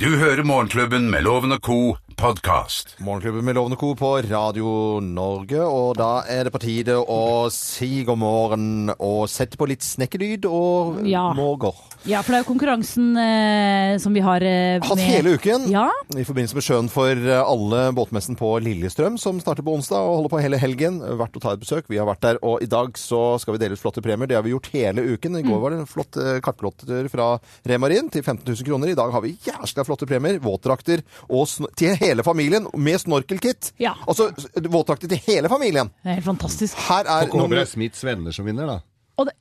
Du 0.00 0.08
hører 0.18 0.42
Morgenklubben 0.42 1.10
med 1.10 1.22
Loven 1.22 1.52
og 1.52 1.60
co. 1.62 1.78
podkast. 2.16 2.94
Morgenklubben 3.00 3.44
med 3.44 3.54
Lovende 3.54 3.76
Co. 3.76 3.94
på 3.94 4.10
Radio 4.30 5.00
Norge, 5.00 5.60
og 5.64 5.96
da 5.98 6.22
er 6.28 6.44
det 6.46 6.52
på 6.54 6.60
tide 6.62 6.96
å 7.00 7.48
si 7.52 8.02
god 8.04 8.18
morgen 8.20 8.90
og 8.98 9.26
sette 9.30 9.56
på 9.60 9.68
litt 9.70 9.82
snekkelyd 9.84 10.44
og 10.48 11.00
Ja. 11.06 11.32
morger. 11.34 11.74
Ja, 12.08 12.22
for 12.22 12.32
det 12.32 12.38
er 12.38 12.44
jo 12.44 12.54
konkurransen 12.54 13.16
eh, 13.20 13.98
som 14.00 14.14
vi 14.14 14.20
har 14.24 14.40
eh, 14.40 14.80
Hatt 14.80 14.96
med 14.96 15.04
hele 15.04 15.34
uken 15.36 15.68
Ja. 15.70 15.90
i 16.16 16.24
forbindelse 16.24 16.54
med 16.56 16.64
Sjøen 16.64 16.88
for 16.90 17.10
eh, 17.12 17.42
alle 17.44 17.92
båtmessen 17.92 18.36
på 18.40 18.54
Lillestrøm, 18.64 19.18
som 19.20 19.38
starter 19.40 19.62
på 19.62 19.74
onsdag 19.76 20.00
og 20.00 20.16
holder 20.22 20.32
på 20.32 20.40
hele 20.40 20.56
helgen. 20.62 21.00
Verdt 21.00 21.36
å 21.36 21.40
ta 21.44 21.52
et 21.52 21.60
besøk. 21.60 21.84
Vi 21.92 21.98
har 22.00 22.06
vært 22.08 22.22
der, 22.24 22.38
og 22.42 22.62
i 22.62 22.66
dag 22.72 22.96
så 22.96 23.38
skal 23.40 23.54
vi 23.54 23.58
dele 23.64 23.76
ut 23.76 23.82
flotte 23.82 24.00
premier. 24.02 24.26
Det 24.26 24.36
har 24.38 24.42
vi 24.46 24.54
gjort 24.54 24.70
hele 24.72 25.04
uken. 25.12 25.36
I 25.36 25.42
Mm. 25.42 25.50
går 25.52 25.60
var 25.60 25.70
det 25.70 25.78
en 25.80 25.86
flott 25.86 26.16
eh, 26.16 26.40
kartplotter 26.40 27.08
fra 27.10 27.38
Remarin 27.68 28.08
til 28.10 28.22
15 28.22 28.44
000 28.48 28.64
kroner. 28.64 28.88
I 28.88 28.94
dag 28.96 29.12
har 29.12 29.20
vi 29.20 29.36
jæskla 29.44 29.84
flotte 29.84 30.06
premier. 30.08 30.38
Våtdrakter 30.40 31.02
og 31.28 31.46
sn 31.48 31.66
til 31.76 31.94
hele 32.00 32.24
familien 32.26 32.68
med 32.74 33.00
snorkelkit. 33.00 33.72
Ja. 33.80 33.94
Altså 34.06 34.30
våtdrakter 34.54 35.10
til 35.10 35.20
hele 35.26 35.50
familien. 35.52 35.92
Det 36.02 36.14
er 36.14 36.20
helt 36.20 36.30
fantastisk. 36.30 36.78
Her 36.88 37.04
er 37.04 37.28
Og 37.28 37.42
håper 37.44 37.60
det 37.60 37.66
er 37.66 37.74
Smiths 37.74 38.04
venner 38.04 38.34
som 38.34 38.48
vinner, 38.48 38.66
da. 38.66 38.80
Og 39.20 39.26
det, 39.28 39.34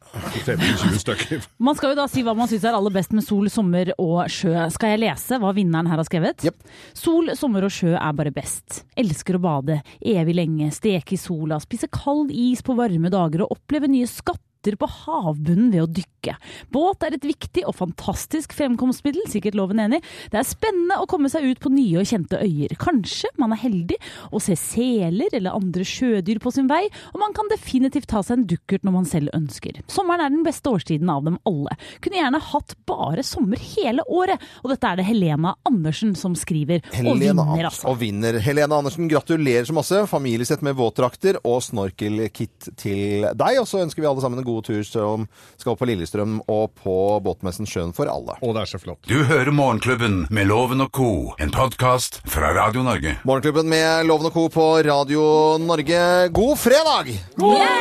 15-20 0.43 0.97
stykker. 0.99 1.45
man 1.67 1.77
skal 1.77 1.93
jo 1.93 1.99
da 2.01 2.07
si 2.11 2.23
hva 2.25 2.33
man 2.35 2.49
syns 2.51 2.65
er 2.67 2.75
aller 2.75 2.91
best 2.91 3.13
med 3.15 3.23
sol, 3.23 3.47
sommer 3.53 3.93
og 3.95 4.17
sjø. 4.31 4.51
Skal 4.75 4.95
jeg 4.95 5.03
lese 5.05 5.39
hva 5.39 5.53
vinneren 5.55 5.87
her 5.87 6.01
har 6.01 6.07
skrevet? 6.07 6.43
Yep. 6.43 6.57
Sol, 6.99 7.31
sommer 7.39 7.67
og 7.67 7.71
sjø 7.71 7.93
er 7.95 8.17
bare 8.17 8.33
best. 8.35 8.81
Elsker 8.99 9.39
å 9.39 9.43
bade 9.45 9.79
evig 10.03 10.35
lenge, 10.35 10.67
steke 10.75 11.15
i 11.15 11.21
sola, 11.21 11.61
spise 11.63 11.87
kald 11.95 12.33
is 12.35 12.65
på 12.65 12.75
varme 12.75 13.11
dager 13.13 13.45
og 13.45 13.55
oppleve 13.55 13.87
nye 13.91 14.09
skatter 14.09 14.48
på 14.59 14.89
havbunnen 14.91 15.71
ved 15.71 15.83
å 15.85 15.87
dykke. 15.87 16.35
Båt 16.73 17.03
er 17.05 17.15
et 17.15 17.23
viktig 17.23 17.63
og 17.67 17.77
fantastisk 17.79 18.51
fremkomstmiddel, 18.57 19.23
sikkert 19.31 19.55
loven 19.55 19.79
enig. 19.79 20.01
Det 20.31 20.39
er 20.41 20.47
spennende 20.47 20.99
å 20.99 21.07
komme 21.09 21.31
seg 21.31 21.47
ut 21.47 21.61
på 21.63 21.71
nye 21.71 22.01
og 22.01 22.09
kjente 22.09 22.41
øyer. 22.43 22.75
Kanskje 22.79 23.31
man 23.39 23.55
er 23.55 23.61
heldig 23.61 23.95
og 24.33 24.43
ser 24.43 24.59
seler 24.59 25.31
eller 25.31 25.55
andre 25.55 25.85
sjødyr 25.87 26.41
på 26.43 26.51
sin 26.51 26.67
vei, 26.69 26.81
og 27.13 27.23
man 27.23 27.35
kan 27.37 27.47
definitivt 27.51 28.09
ta 28.11 28.21
seg 28.25 28.41
en 28.41 28.47
dukkert 28.51 28.83
når 28.83 28.97
man 28.97 29.07
selv 29.07 29.31
ønsker. 29.37 29.79
Sommeren 29.87 30.25
er 30.25 30.33
den 30.35 30.43
beste 30.43 30.73
årstiden 30.73 31.09
av 31.11 31.23
dem 31.23 31.39
alle. 31.47 31.77
Kunne 32.03 32.19
gjerne 32.19 32.43
hatt 32.51 32.75
bare 32.89 33.23
sommer 33.25 33.61
hele 33.77 34.03
året. 34.11 34.43
Og 34.63 34.73
dette 34.73 34.91
er 34.91 34.99
det 34.99 35.07
Helena 35.07 35.55
Andersen 35.67 36.15
som 36.19 36.35
skriver, 36.37 36.83
og 36.99 37.19
vinner, 37.21 37.69
altså. 37.69 37.87
Og 37.91 37.99
vinner. 38.01 38.39
Helena 38.43 38.79
Andersen, 38.81 39.07
gratulerer 39.11 39.67
så 39.67 39.75
masse. 39.77 40.03
Familiesett 40.09 40.63
med 40.65 40.75
våtdrakter 40.79 41.39
og 41.47 41.61
snorkelkit 41.63 42.71
til 42.79 43.27
deg. 43.39 43.61
Og 43.61 43.67
så 43.69 43.83
ønsker 43.85 44.03
vi 44.03 44.09
alle 44.09 44.23
sammen 44.23 44.41
en 44.41 44.48
god 44.49 44.67
tur 44.69 44.83
som 44.87 45.27
skal 45.61 45.77
på 45.79 45.87
Lillestrøm 45.89 46.39
og 46.49 46.73
på 46.81 46.97
båtmessen 47.25 47.69
Sjøen 47.69 47.93
for 47.95 48.09
alle. 48.11 48.35
Og 48.43 48.55
det 48.57 48.65
er 48.65 48.73
så 48.73 48.81
flott. 48.81 49.01
Du 49.09 49.21
hører 49.29 49.53
Morgenklubben 49.55 50.25
med 50.33 50.49
Loven 50.51 50.83
og 50.85 50.91
co., 50.95 51.09
en 51.39 51.53
podkast 51.53 52.21
fra 52.29 52.51
Radio 52.57 52.83
Norge. 52.85 53.15
Morgenklubben 53.29 53.69
med 53.69 54.05
Loven 54.09 54.29
og 54.31 54.33
Co. 54.33 54.47
på 54.53 54.67
Radio 54.85 55.23
Norge. 55.61 56.03
God 56.33 56.57
fredag! 56.57 57.13
Ja, 57.39 57.71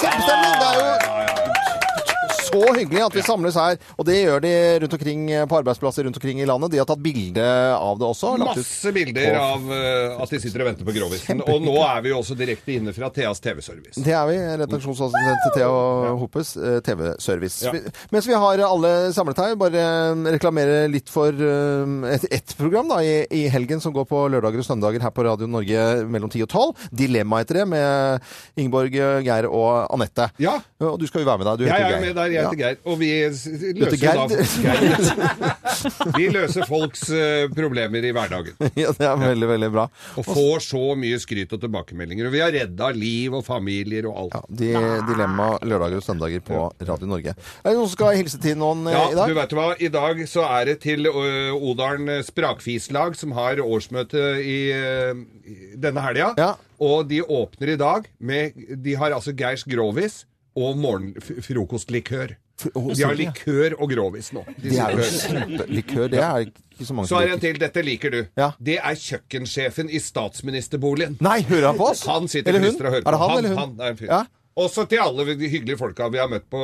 Kjempestemning! 0.00 0.58
Det 0.60 0.68
er 0.70 0.80
jo 0.80 1.09
så 2.50 2.74
hyggelig 2.76 3.04
at 3.06 3.16
vi 3.16 3.24
samles 3.24 3.58
her, 3.58 3.78
og 3.96 4.06
det 4.08 4.20
gjør 4.20 4.44
de 4.44 4.54
rundt 4.84 4.96
omkring 4.98 5.26
på 5.50 5.60
arbeidsplasser 5.60 6.06
rundt 6.06 6.18
omkring 6.20 6.40
i 6.42 6.48
landet. 6.48 6.74
De 6.74 6.80
har 6.80 6.88
tatt 6.88 7.02
bilde 7.02 7.46
av 7.76 7.98
det 8.00 8.08
også. 8.08 8.34
Masse 8.40 8.92
bilder 8.94 9.38
av 9.40 9.66
uh, 9.70 10.22
at 10.22 10.32
de 10.34 10.40
sitter 10.42 10.64
og 10.64 10.70
venter 10.70 10.86
på 10.86 10.94
Grovisen. 10.96 11.42
Og 11.46 11.62
nå 11.64 11.76
er 11.84 12.02
vi 12.04 12.12
jo 12.12 12.20
også 12.20 12.36
direkte 12.38 12.74
inne 12.76 12.94
fra 12.96 13.10
Theas 13.14 13.42
TV-service. 13.42 14.02
Det 14.04 14.14
er 14.16 14.26
vi. 14.30 14.38
Redaksjonsassistent 14.62 15.44
til 15.46 15.54
Thea 15.58 16.14
Hopes 16.20 16.52
eh, 16.58 16.78
TV-service. 16.86 17.64
Ja. 17.66 17.74
Mens 18.12 18.28
vi 18.28 18.36
har 18.36 18.64
alle 18.66 18.92
samlet 19.16 19.40
her, 19.42 19.56
bare 19.60 19.84
eh, 19.84 20.24
reklamere 20.36 20.82
litt 20.92 21.10
for 21.12 21.30
ett 22.10 22.26
et, 22.30 22.54
program 22.58 22.90
da, 22.90 23.00
i, 23.04 23.24
i 23.36 23.44
helgen 23.52 23.82
som 23.82 23.94
går 23.94 24.06
på 24.10 24.22
lørdager 24.32 24.62
og 24.62 24.66
søndager 24.66 25.02
her 25.04 25.12
på 25.14 25.24
Radio 25.26 25.48
Norge 25.50 25.84
mellom 26.10 26.30
10 26.32 26.46
og 26.46 26.50
12. 26.50 26.88
Dilemma 27.02 27.42
etter 27.44 27.62
det, 27.62 27.66
med 27.70 28.30
Ingeborg, 28.60 28.94
Geir 29.26 29.48
og 29.50 29.86
Anette. 29.94 30.30
Ja. 30.42 30.58
Og 30.82 30.98
du 31.00 31.06
skal 31.08 31.24
jo 31.24 31.30
være 31.30 31.42
med 31.42 31.50
der. 31.50 31.60
Du 31.60 31.66
Jeg 31.68 31.76
er 31.76 31.94
Geir. 31.94 32.04
med 32.04 32.16
der. 32.18 32.34
Jeg 32.34 32.39
jeg 32.40 32.48
heter 32.48 32.60
Geir. 32.60 32.78
Og 32.88 32.98
vi 33.00 33.10
løser 33.80 34.00
Gerd? 34.00 34.34
Geir. 34.64 36.14
Vi 36.16 36.28
løser 36.32 36.66
folks 36.68 37.06
eh, 37.14 37.46
problemer 37.54 38.04
i 38.08 38.12
hverdagen. 38.16 38.56
Ja, 38.80 38.92
det 38.96 39.04
er 39.04 39.18
veldig, 39.20 39.48
veldig 39.50 39.68
bra. 39.74 39.84
Og 40.20 40.24
får 40.26 40.62
så 40.64 40.82
mye 40.98 41.18
skryt 41.20 41.52
og 41.56 41.60
tilbakemeldinger. 41.62 42.28
Og 42.28 42.34
vi 42.34 42.40
har 42.42 42.52
redda 42.54 42.90
liv 42.96 43.34
og 43.36 43.44
familier 43.46 44.06
og 44.08 44.20
alt. 44.22 44.48
De, 44.60 44.70
dilemma 45.08 45.50
lørdager 45.66 46.00
og 46.00 46.06
søndager 46.06 46.44
på 46.46 46.62
Radio 46.88 47.10
Norge. 47.10 47.34
Er 47.34 47.68
det 47.70 47.76
noen 47.76 47.90
som 47.90 47.96
skal 47.98 48.16
hilse 48.18 48.40
til 48.42 48.56
noen 48.60 48.86
eh, 48.88 48.96
Ja, 48.96 49.04
i 49.12 49.18
dag? 49.18 49.28
du 49.32 49.36
vet 49.40 49.54
hva. 49.58 49.68
I 49.80 49.92
dag 49.92 50.24
så 50.30 50.46
er 50.48 50.70
det 50.72 50.78
til 50.86 51.08
Odalen 51.10 52.22
Sprakfislag, 52.26 53.16
som 53.18 53.34
har 53.36 53.60
årsmøte 53.64 54.24
i, 54.40 54.58
i 54.72 55.58
denne 55.80 56.04
helga. 56.04 56.32
Ja. 56.40 56.54
Og 56.80 57.04
de 57.10 57.20
åpner 57.20 57.74
i 57.74 57.78
dag 57.80 58.06
med 58.24 58.56
De 58.80 58.94
har 58.96 59.12
altså 59.12 59.34
Geirs 59.36 59.66
Grovis 59.68 60.22
og 60.56 60.76
morgen- 60.78 61.14
frokostlikør. 61.20 62.36
De 62.60 63.02
har 63.04 63.14
likør 63.16 63.72
og 63.80 63.88
grovis 63.94 64.32
nå. 64.36 64.42
Det 64.60 64.74
er 64.76 64.90
jo 64.92 65.04
kjempelikør. 65.06 66.10
Det 66.12 66.18
er 66.20 66.42
ikke 66.44 66.84
så 66.84 66.92
mange 66.96 67.08
Så 67.08 67.16
er 67.20 67.26
det 67.30 67.32
en 67.38 67.40
til. 67.40 67.60
Dette 67.62 67.82
liker 67.86 68.10
du. 68.12 68.18
Ja. 68.36 68.50
Det 68.60 68.76
er 68.78 68.98
kjøkkensjefen 69.00 69.88
i 69.88 69.98
statsministerboligen. 69.98 71.16
Nei, 71.24 71.38
hører 71.48 71.70
han 71.70 71.78
på 71.80 71.88
oss? 71.92 72.04
Han 72.10 72.28
sitter 72.28 72.52
Eller 72.52 72.68
hun? 72.68 72.76
og 72.76 72.92
hører 72.92 73.00
Er 73.00 73.00
det 73.00 73.16
på. 73.16 73.28
han 73.28 73.38
eller 73.38 73.48
hun? 73.48 73.58
han 73.58 73.80
er 73.80 73.94
en 73.94 73.96
fyr. 73.96 74.06
Ja. 74.12 74.20
Også 74.60 74.84
til 74.90 74.98
alle 75.00 75.24
de 75.38 75.48
hyggelige 75.48 75.78
folka 75.78 76.08
vi 76.12 76.18
har 76.20 76.28
møtt 76.28 76.44
på 76.52 76.60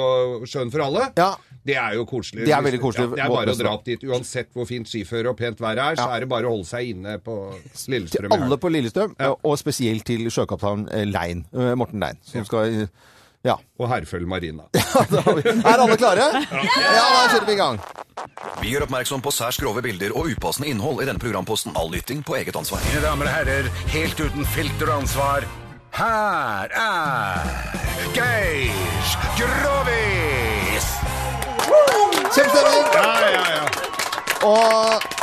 Sjøen 0.50 0.70
for 0.74 0.82
alle. 0.84 1.06
Ja. 1.16 1.30
Det 1.66 1.76
er 1.80 1.94
jo 1.96 2.04
koselig. 2.04 2.44
Det 2.44 2.52
er 2.52 2.60
veldig 2.62 2.80
koselig. 2.82 3.06
Ja, 3.08 3.14
det 3.16 3.24
er 3.24 3.28
bare 3.32 3.54
å 3.54 3.58
dra 3.58 3.72
opp 3.78 3.84
dit. 3.88 4.04
Uansett 4.04 4.52
hvor 4.54 4.66
fint 4.68 4.86
skiføre 4.90 5.30
og 5.32 5.36
pent 5.38 5.58
vær 5.64 5.78
er, 5.80 5.96
så 5.98 6.10
er 6.14 6.20
det 6.20 6.28
bare 6.28 6.44
å 6.46 6.52
holde 6.58 6.68
seg 6.68 6.92
inne 6.92 7.16
på 7.24 7.34
Lillestrøm. 7.88 8.28
Til 8.30 8.36
Alle 8.36 8.58
på 8.60 8.70
Lillestrøm, 8.70 9.16
og 9.40 9.56
spesielt 9.58 10.04
til 10.06 10.28
sjøkaptein 10.30 10.84
Lein, 11.10 11.46
eh, 11.56 11.72
Morten 11.74 12.00
Lein, 12.04 12.20
som 12.22 12.44
skal 12.44 12.88
Ja. 13.46 13.54
Og 13.78 13.88
Herføl 13.92 14.26
Marina. 14.26 14.66
Ja, 14.74 15.22
Er 15.70 15.82
alle 15.82 15.96
klare? 16.00 16.24
Ja, 16.42 17.04
da 17.04 17.26
kjører 17.30 17.46
vi 17.46 17.54
i 17.54 17.60
gang. 17.60 17.78
Vi 18.62 18.70
gjør 18.72 18.86
oppmerksom 18.86 19.22
på 19.22 19.30
særs 19.34 19.58
grove 19.60 19.82
bilder 19.84 20.14
og 20.16 20.30
upassende 20.32 20.70
innhold 20.72 21.02
i 21.04 21.06
denne 21.08 21.20
programposten. 21.22 21.74
All 21.76 21.90
lytting 21.92 22.24
på 22.26 22.36
eget 22.38 22.56
ansvar. 22.56 22.80
Mine 22.88 23.02
damer 23.04 23.28
og 23.28 23.34
herrer, 23.36 23.68
helt 23.92 24.20
uten 24.24 24.48
filter 24.56 24.90
og 24.90 25.02
ansvar, 25.04 25.46
her 25.96 26.72
er 26.76 27.52
Geir 28.16 28.72
Grovis! 29.38 30.88
Kjempestemning! 32.34 32.88
Ja, 32.96 33.04
ja, 33.30 33.44
ja. 33.56 33.64
Og 34.46 35.15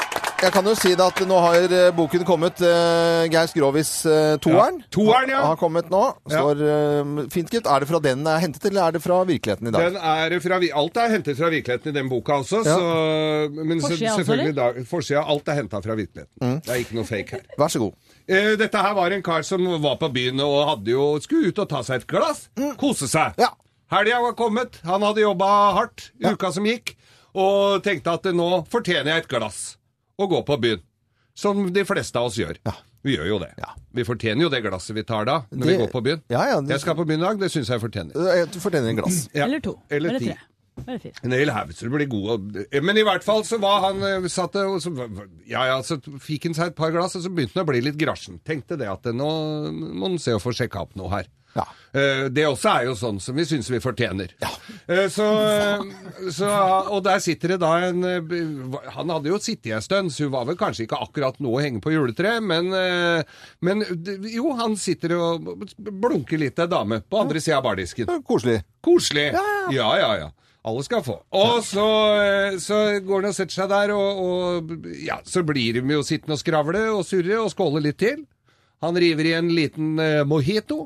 jeg 0.43 0.53
kan 0.55 0.67
jo 0.67 0.73
si 0.77 0.93
det 0.97 1.05
at 1.05 1.21
nå 1.27 1.37
har 1.43 1.67
eh, 1.67 1.89
boken 1.95 2.25
kommet. 2.27 2.61
Uh, 2.63 3.23
Geir 3.31 3.47
Skrovis 3.51 3.91
uh, 4.07 4.35
toeren. 4.43 4.81
Ja, 4.81 4.91
toeren, 4.93 5.31
ja. 5.33 5.41
Har 5.51 5.59
kommet 5.59 5.91
nå. 5.93 6.01
Står 6.27 6.63
uh, 6.63 7.23
fint, 7.33 7.51
gitt. 7.51 7.67
Er 7.69 7.83
det 7.83 7.89
fra 7.91 8.01
den 8.03 8.23
den 8.23 8.29
er 8.31 8.41
hentet, 8.43 8.65
eller 8.69 8.87
er 8.87 8.95
det 8.95 9.01
fra 9.03 9.19
virkeligheten 9.27 9.67
i 9.67 9.73
dag? 9.73 9.89
Den 9.91 9.97
er 9.99 10.39
fra, 10.43 10.59
alt 10.81 10.99
er 11.01 11.13
hentet 11.13 11.39
fra 11.39 11.49
virkeligheten 11.53 11.91
i 11.91 11.95
den 11.97 12.09
boka 12.11 12.39
også. 12.43 12.61
Ja. 12.63 12.77
Så, 12.77 13.57
men 13.57 13.81
Forsida 13.81 14.11
også, 14.11 14.23
selvfølgelig 14.23 14.55
da, 14.59 14.69
forsida. 14.89 15.25
Alt 15.33 15.51
er 15.51 15.59
henta 15.59 15.81
fra 15.83 15.97
virkeligheten. 15.99 16.33
Mm. 16.41 16.59
Det 16.63 16.75
er 16.75 16.83
ikke 16.85 16.97
noe 16.99 17.09
fake 17.09 17.37
her. 17.37 17.45
Vær 17.59 17.73
så 17.73 17.83
god. 17.83 18.15
Eh, 18.23 18.53
dette 18.59 18.85
her 18.85 18.95
var 18.97 19.15
en 19.15 19.25
kar 19.25 19.43
som 19.47 19.67
var 19.83 19.99
på 20.01 20.09
byen 20.15 20.39
og 20.45 20.57
hadde 20.71 20.95
jo, 20.95 21.07
skulle 21.23 21.51
ut 21.51 21.63
og 21.65 21.69
ta 21.71 21.83
seg 21.85 22.03
et 22.03 22.09
glass. 22.15 22.47
Kose 22.79 23.09
seg. 23.11 23.39
Ja. 23.41 23.51
Helga 23.93 24.23
var 24.23 24.37
kommet. 24.39 24.79
Han 24.87 25.05
hadde 25.05 25.25
jobba 25.25 25.49
hardt 25.77 26.09
uka 26.23 26.51
som 26.55 26.67
gikk, 26.67 26.95
og 27.33 27.83
tenkte 27.85 28.15
at 28.15 28.29
nå 28.33 28.49
fortjener 28.71 29.15
jeg 29.15 29.25
et 29.25 29.31
glass 29.31 29.63
og 30.19 30.29
gå 30.29 30.41
på 30.45 30.57
byen. 30.61 30.81
Som 31.35 31.63
de 31.73 31.83
fleste 31.85 32.19
av 32.19 32.25
oss 32.29 32.37
gjør. 32.37 32.57
Ja. 32.65 32.73
Vi 33.03 33.15
gjør 33.17 33.27
jo 33.27 33.37
det. 33.41 33.49
Ja. 33.57 33.71
Vi 33.93 34.03
fortjener 34.07 34.45
jo 34.45 34.49
det 34.53 34.61
glasset 34.63 34.95
vi 34.95 35.03
tar 35.03 35.25
da, 35.25 35.39
når 35.51 35.65
Det- 35.65 35.71
vi 35.73 35.77
går 35.81 35.91
på 35.91 36.01
byen. 36.05 36.21
Ja, 36.29 36.43
ja, 36.47 36.61
det- 36.61 36.69
Jeg 36.69 36.79
skal 36.81 36.95
på 36.95 37.05
byen 37.05 37.19
i 37.19 37.23
dag, 37.25 37.39
det 37.39 37.49
syns 37.51 37.67
jeg 37.69 37.81
fortjener. 37.81 38.13
Du 38.53 38.59
fortjener 38.59 38.89
en 38.89 38.95
glass. 39.01 39.29
Ja. 39.33 39.45
Eller 39.45 39.59
to. 39.59 39.79
Eller 39.89 40.09
Eller 40.09 40.19
tre. 40.19 40.37
Så 41.77 41.85
det 41.85 41.91
blir 41.93 42.09
god 42.09 42.57
Men 42.83 42.97
i 42.97 43.03
hvert 43.05 43.23
fall 43.23 43.43
så 43.45 43.59
var 43.61 43.83
han 43.89 44.01
eh, 44.03 44.27
satt 44.31 44.55
og 44.63 44.79
så, 44.83 44.93
Ja 45.49 45.67
ja, 45.69 45.77
så 45.85 45.99
fikk 46.23 46.49
han 46.49 46.57
seg 46.57 46.71
et 46.73 46.79
par 46.79 46.91
glass, 46.95 47.15
og 47.19 47.23
så 47.27 47.29
begynte 47.33 47.59
han 47.59 47.67
å 47.67 47.71
bli 47.71 47.83
litt 47.85 47.99
grasjen. 48.01 48.39
Tenkte 48.45 48.77
det 48.81 48.89
at 48.89 49.05
eh, 49.05 49.15
nå 49.15 49.29
må 49.93 50.09
han 50.09 50.19
se 50.21 50.33
å 50.33 50.41
få 50.41 50.53
sjekka 50.55 50.81
opp 50.87 50.95
noe 50.99 51.11
her. 51.13 51.29
Ja. 51.53 51.67
Eh, 51.93 52.23
Det 52.33 52.47
også 52.49 52.71
er 52.71 52.87
jo 52.87 52.95
sånn 52.97 53.19
som 53.21 53.35
vi 53.37 53.43
syns 53.45 53.67
vi 53.69 53.77
fortjener. 53.83 54.31
Ja. 54.41 54.49
Eh, 54.89 55.05
Så, 55.13 55.27
eh, 55.45 56.31
så 56.33 56.49
Og 56.89 57.03
der 57.05 57.21
sitter 57.21 57.53
det 57.53 57.59
da 57.61 57.75
en 57.91 58.01
eh, 58.09 58.79
Han 58.95 59.13
hadde 59.13 59.29
jo 59.29 59.37
sittet 59.37 59.75
en 59.77 59.85
stund, 59.85 60.09
så 60.15 60.25
hun 60.25 60.33
var 60.33 60.47
vel 60.49 60.57
kanskje 60.57 60.87
ikke 60.87 60.97
akkurat 61.05 61.37
nå 61.37 61.53
å 61.53 61.61
henge 61.61 61.83
på 61.85 61.93
juletreet, 61.93 62.41
men, 62.41 62.73
eh, 62.73 63.21
men 63.61 63.85
jo, 64.33 64.55
han 64.57 64.73
sitter 64.81 65.13
og 65.19 65.67
blunker 65.77 66.41
litt 66.41 66.57
til 66.57 66.65
ei 66.65 66.73
dame 66.73 67.03
på 67.05 67.21
andre 67.21 67.39
sida 67.43 67.61
av 67.61 67.67
bardisken. 67.69 68.09
Koselig. 68.25 68.63
Koselig. 68.81 69.29
Ja, 69.77 69.93
ja, 70.01 70.15
ja. 70.23 70.31
Alle 70.63 70.83
skal 70.85 71.03
få. 71.03 71.17
Og 71.35 71.57
så, 71.67 71.87
eh, 72.23 72.57
så 72.63 72.77
går 73.03 73.25
han 73.25 73.33
og 73.33 73.35
setter 73.35 73.57
seg 73.57 73.71
der, 73.71 73.91
og, 73.91 74.21
og 74.23 74.85
ja, 75.03 75.17
så 75.27 75.43
blir 75.43 75.79
de 75.79 75.97
jo 75.97 76.05
sittende 76.07 76.37
og 76.37 76.39
skravle 76.39 76.83
og 76.93 77.03
surre 77.07 77.41
og 77.41 77.51
skåle 77.51 77.81
litt 77.83 77.99
til. 77.99 78.23
Han 78.83 78.99
river 78.99 79.27
i 79.27 79.35
en 79.35 79.51
liten 79.51 79.97
eh, 79.99 80.23
mojito, 80.27 80.85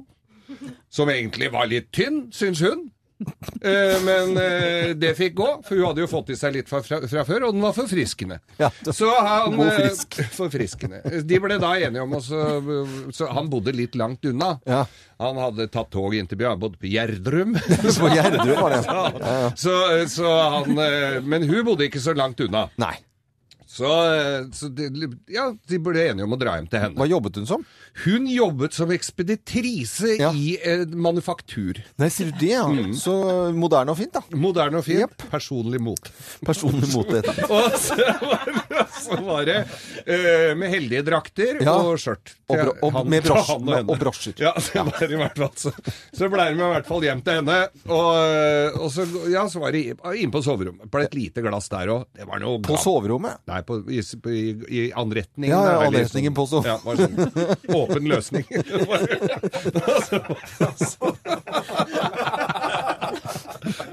som 0.89 1.09
egentlig 1.13 1.51
var 1.53 1.69
litt 1.69 1.91
tynn, 1.93 2.27
syns 2.33 2.63
hun. 2.65 2.87
Eh, 3.57 3.95
men 4.05 4.35
eh, 4.37 4.91
det 4.95 5.15
fikk 5.17 5.33
gå, 5.39 5.47
for 5.65 5.79
hun 5.79 5.87
hadde 5.87 6.03
jo 6.03 6.07
fått 6.11 6.29
i 6.29 6.35
seg 6.37 6.53
litt 6.53 6.67
fra, 6.69 6.83
fra, 6.85 7.23
før, 7.25 7.47
og 7.47 7.55
den 7.55 7.63
var 7.65 7.73
forfriskende. 7.73 8.37
Ja, 8.61 8.69
Så 8.93 9.09
han 9.09 9.55
God 9.57 9.71
frisk 9.73 9.97
frisk. 9.97 10.33
Forfriskende. 10.37 11.01
De 11.25 11.39
ble 11.41 11.57
da 11.61 11.73
enige 11.79 12.03
om 12.03 12.15
å 12.17 12.21
så, 12.23 12.43
så 13.15 13.29
Han 13.33 13.49
bodde 13.51 13.73
litt 13.75 13.95
langt 13.95 14.25
unna. 14.25 14.57
Ja. 14.67 14.83
Han 15.21 15.39
hadde 15.41 15.69
tatt 15.73 15.89
tog 15.93 16.15
inn 16.15 16.29
til 16.29 16.43
han 16.45 16.59
bodde 16.61 16.79
på 16.81 16.89
Gjerdrum. 16.91 17.55
På 18.01 18.11
Gjerdrum 18.13 18.61
var 18.61 18.75
det. 18.75 18.81
Ja, 18.85 19.51
Så, 19.57 19.73
så 20.13 20.31
han 20.53 20.77
eh, 20.77 21.19
Men 21.25 21.47
hun 21.49 21.63
bodde 21.65 21.87
ikke 21.87 22.03
så 22.03 22.13
langt 22.17 22.41
unna. 22.43 22.67
Nei. 22.81 22.95
Så, 23.67 23.89
eh, 24.13 24.45
så 24.53 24.69
de, 24.73 25.09
ja, 25.29 25.49
de 25.69 25.79
ble 25.83 26.07
enige 26.07 26.25
om 26.25 26.33
å 26.33 26.39
dra 26.39 26.55
hjem 26.57 26.69
til 26.71 26.81
henne. 26.81 26.97
Hva 26.97 27.09
jobbet 27.09 27.41
hun 27.41 27.49
som? 27.49 27.65
Hun 28.05 28.27
jobbet 28.29 28.73
som 28.77 28.91
ekspeditrise 28.93 30.17
Ja. 30.19 30.29
i 30.33 30.57
en 30.63 30.91
manufaktur. 31.01 31.79
Nei, 31.97 32.09
sier 32.13 32.29
du 32.31 32.37
det, 32.37 32.51
ja. 32.53 32.65
Så 32.93 33.13
moderne 33.57 33.89
og 33.93 33.97
fint, 33.97 34.13
da. 34.13 34.21
Moderne 34.37 34.77
og 34.81 34.85
fint. 34.85 35.01
Yep. 35.07 35.25
Personlig 35.31 35.79
mot. 35.81 36.11
Personlig 36.45 36.91
mot 36.93 37.09
det. 37.09 37.23
Og 37.49 37.71
så 37.81 37.95
var, 37.97 38.43
så 38.97 39.17
var 39.25 39.45
det 39.47 39.57
uh, 39.65 40.53
med 40.59 40.69
heldige 40.73 41.01
drakter 41.07 41.57
Ja. 41.63 41.73
og 41.81 41.97
skjørt. 42.01 42.35
Og 42.51 42.57
bro- 42.61 42.75
og 42.85 42.93
han- 42.93 43.09
med 43.09 43.23
brosj- 43.25 43.49
henne. 43.55 43.79
og 43.89 43.97
brosjer. 44.01 44.33
Ja, 44.41 44.53
det 44.57 44.83
var 44.85 45.03
i 45.07 45.19
hvert 45.23 45.37
fall 45.41 45.51
så, 45.57 45.71
så 46.15 46.29
ble 46.31 46.45
med 46.53 46.63
i 46.67 46.69
hvert 46.75 46.87
fall 46.87 47.01
hjem 47.07 47.21
til 47.25 47.39
henne. 47.39 47.57
Og, 47.87 48.77
og 48.83 48.91
så, 48.93 49.07
ja, 49.31 49.47
så 49.49 49.59
var 49.63 49.73
det 49.75 49.83
inne 49.95 50.31
på 50.33 50.43
soverommet. 50.45 50.89
Ble 50.93 51.07
et 51.07 51.17
lite 51.17 51.41
glass 51.45 51.69
der 51.73 51.89
òg. 51.93 52.05
Det 52.17 52.27
var 52.29 52.41
noe 52.43 52.61
På 52.65 52.77
soverommet? 52.81 53.41
Nei, 53.49 53.61
på, 53.67 53.79
i, 53.89 54.01
i, 54.03 54.45
i 54.69 54.85
anretningen. 54.93 55.49
Ja, 55.55 55.63
ja, 55.65 55.79
Det 55.81 55.89
anretningen 55.91 56.37
på 56.37 56.45
soverommet. 56.53 56.67
Ja, 56.67 56.77
var 56.85 56.95
sånn, 57.01 57.57
åpen 57.87 58.07
løsning. 58.11 58.45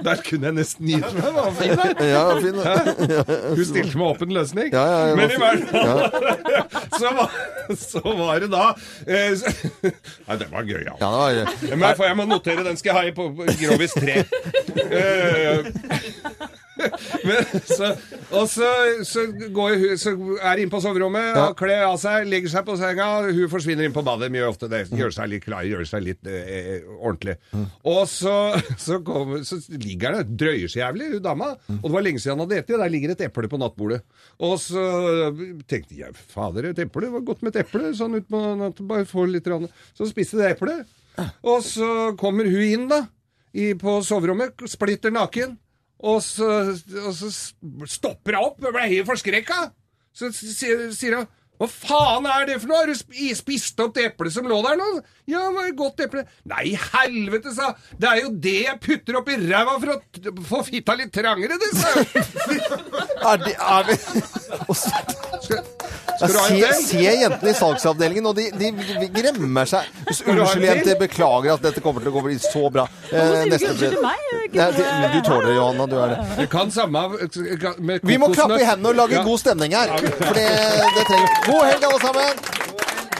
Der 0.04 0.16
kunne 0.20 0.46
jeg 0.50 0.54
nesten 0.58 0.88
gitt 0.88 1.14
meg. 1.16 1.24
Var 1.34 1.50
fin, 1.58 1.72
der. 1.80 2.04
Ja, 2.06 2.24
fin. 2.38 2.58
Hun 3.56 3.64
stilte 3.64 3.98
med 3.98 4.06
åpen 4.06 4.34
løsning. 4.36 4.68
Ja, 4.72 4.84
ja, 4.84 5.06
ja, 5.08 5.14
Men 5.16 5.30
i 5.30 5.38
hvert 5.40 5.68
fall 5.70 5.94
så, 7.00 7.12
var, 7.16 7.30
så 7.80 8.02
var 8.18 8.38
det 8.44 8.50
da 8.52 8.66
eh, 9.06 9.32
så, 9.38 9.52
Nei, 10.28 10.36
det 10.40 10.50
var 10.52 10.68
gøy, 10.68 10.82
ja. 10.84 10.94
Ja, 11.00 11.12
det 11.30 11.46
var, 11.46 11.54
Men 11.70 11.86
jeg, 11.88 11.96
får, 11.96 12.04
jeg 12.10 12.16
må 12.20 12.28
notere, 12.28 12.66
den 12.66 12.76
skal 12.80 12.92
jeg 12.92 12.98
ha 12.98 13.04
i 13.08 13.14
på 13.16 13.30
på 13.34 13.48
Grovis 13.62 13.96
3. 13.96 14.18
Eh, 14.84 15.58
men, 17.28 17.48
så, 17.68 17.90
og 18.34 18.48
så, 18.50 18.68
så, 19.06 19.24
går 19.54 19.76
hun, 19.80 19.94
så 20.00 20.12
er 20.14 20.54
hun 20.56 20.62
inn 20.64 20.72
på 20.72 20.80
soverommet, 20.84 21.30
Ja. 21.34 21.46
og 21.50 21.56
kler 21.58 21.84
av 21.86 21.96
seg, 22.02 22.28
legger 22.30 22.52
seg 22.52 22.66
på 22.66 22.76
senga. 22.80 23.08
Hun 23.28 23.50
forsvinner 23.52 23.86
inn 23.88 23.94
på 23.96 24.04
badet, 24.06 24.30
mye 24.34 24.46
ofte 24.48 24.68
det. 24.72 24.84
Gjør 24.94 25.14
seg 25.16 25.30
litt 25.32 25.44
klar, 25.46 25.66
gjør 25.68 25.86
seg 25.88 26.04
litt 26.06 26.28
eh, 26.30 26.84
ordentlig. 26.98 27.36
Og 27.88 28.02
så, 28.10 28.34
så, 28.80 29.00
kommer, 29.06 29.42
så 29.46 29.60
ligger 29.72 30.18
det, 30.20 30.26
drøyer 30.44 30.70
så 30.72 30.82
jævlig, 30.82 31.12
hun 31.16 31.24
dama. 31.24 31.52
Og 31.80 31.86
det 31.88 31.94
var 31.96 32.06
lenge 32.06 32.22
siden 32.22 32.36
han 32.38 32.44
hadde 32.46 32.60
spist, 32.64 32.80
der 32.84 32.92
ligger 32.92 33.14
et 33.14 33.24
eple 33.28 33.50
på 33.52 33.60
nattbordet. 33.62 34.02
Og 34.44 34.56
så 34.62 34.84
tenkte 35.70 35.96
jeg, 35.98 36.14
fader, 36.34 36.70
et 36.72 36.84
eple, 36.84 37.06
det 37.06 37.14
var 37.14 37.26
godt 37.26 37.42
med 37.44 37.54
et 37.54 37.62
eple, 37.64 37.90
sånn 37.96 38.18
ut 38.18 38.28
på 38.30 38.42
natt, 38.60 38.80
bare 38.88 39.06
få 39.08 39.26
litt 39.30 39.46
rann. 39.50 39.68
Så 39.96 40.08
spiste 40.10 40.40
det 40.40 40.54
eplet. 40.54 40.84
Og 41.46 41.60
så 41.62 41.88
kommer 42.18 42.48
hun 42.50 42.64
inn 42.66 42.88
da, 42.90 43.04
i, 43.54 43.68
på 43.78 44.00
soverommet, 44.02 44.64
splitter 44.70 45.12
naken. 45.14 45.54
Og 46.04 46.20
så, 46.20 46.48
og 47.00 47.14
så 47.16 47.30
stopper 47.88 48.36
hun 48.36 48.50
opp, 48.50 48.60
og 48.60 48.74
ble 48.76 48.88
helt 48.90 49.08
forskrekka. 49.08 49.60
Så 50.14 50.30
sier 50.34 51.16
hun 51.18 51.28
hva 51.60 51.68
faen 51.70 52.26
er 52.26 52.46
det 52.48 52.56
for 52.60 52.68
noe? 52.72 52.80
Har 52.82 52.90
du 52.90 52.94
spist 53.38 53.78
opp 53.84 53.94
det 53.94 54.08
eplet 54.10 54.32
som 54.34 54.48
lå 54.50 54.56
der 54.66 54.76
nå? 54.80 54.88
Ja, 55.30 55.44
det 55.46 55.54
var 55.56 55.68
et 55.70 55.76
godt 55.78 56.00
eple. 56.04 56.24
Nei, 56.50 56.74
helvete, 56.92 57.54
sa. 57.56 57.70
Det 57.96 58.10
er 58.10 58.18
jo 58.24 58.32
det 58.44 58.56
jeg 58.66 58.80
putter 58.84 59.20
oppi 59.20 59.38
ræva 59.46 59.78
for 59.80 59.94
å 59.94 60.34
få 60.50 60.62
fitta 60.66 60.96
litt 60.98 61.14
trangere, 61.14 61.56
det, 61.62 61.70
sa 61.78 61.94
er 63.30 63.46
er 63.54 63.88
vi, 63.88 63.96
Skal- 64.74 65.64
Skal 66.14 66.28
du 66.30 66.38
ha 66.38 66.44
en 66.46 66.54
se, 66.54 66.58
til? 66.60 66.84
se 66.86 67.00
jentene 67.18 67.50
i 67.50 67.56
salgsavdelingen, 67.58 68.26
og 68.30 68.36
de, 68.38 68.44
de, 68.54 68.68
de 69.00 69.08
gremmer 69.16 69.66
seg. 69.66 69.88
Unnskyld, 70.06 70.44
til? 70.52 70.66
jenter. 70.68 70.98
Beklager 71.00 71.56
at 71.56 71.64
dette 71.64 71.82
kommer 71.82 72.04
til 72.04 72.12
å 72.12 72.14
gå 72.14 72.22
bli 72.28 72.36
så 72.38 72.68
bra. 72.72 72.84
Eh, 73.10 73.10
sier 73.10 73.24
du 73.24 73.32
ikke 73.34 73.50
neste- 73.50 73.70
unnskyld 73.72 73.96
til 73.96 74.04
meg? 74.04 74.20
Men 74.54 75.10
du 75.16 75.18
tåler 75.26 75.48
det, 75.48 75.54
Johanna. 75.56 75.86
Du 75.90 75.96
er 75.98 76.12
det. 76.12 76.18
Du 76.38 76.44
kan 76.52 76.70
samme 76.70 77.02
med 77.10 77.24
kokosnøtt. 77.24 78.06
Vi 78.12 78.18
må 78.22 78.28
klappe 78.36 78.60
i 78.62 78.68
hendene 78.68 78.92
og 78.92 79.00
lage 79.00 79.16
Ja. 79.18 79.24
god 79.26 79.42
stemning 79.42 79.74
her. 79.74 79.90
For 79.98 80.38
det, 80.38 80.46
det 80.94 81.04
trenger 81.08 81.26
vi. 81.26 81.43
God 81.44 81.62
helg, 81.68 81.84
alle 81.84 82.00
sammen! 82.00 82.44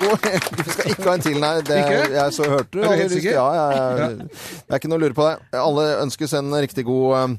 God 0.01 0.25
helg. 0.25 0.49
Du 0.59 0.71
skal 0.73 0.91
ikke 0.91 1.07
ha 1.09 1.15
en 1.15 1.25
til, 1.25 1.39
nei. 1.43 1.53
Det, 1.67 1.79
jeg 2.15 2.35
så 2.37 2.49
hørte 2.51 2.73
du. 2.73 2.81
Er 2.81 2.89
du 2.89 3.03
helt 3.03 3.15
sikker? 3.15 3.37
Ja, 3.37 3.47
jeg. 3.59 4.27
Det 4.33 4.73
er 4.73 4.81
ikke 4.81 4.91
noe 4.93 5.01
å 5.01 5.05
lure 5.05 5.17
på 5.17 5.29
det. 5.29 5.61
Alle 5.61 5.87
ønskes 6.03 6.35
en 6.39 6.51
riktig 6.65 6.87
god, 6.89 7.15
um, 7.21 7.39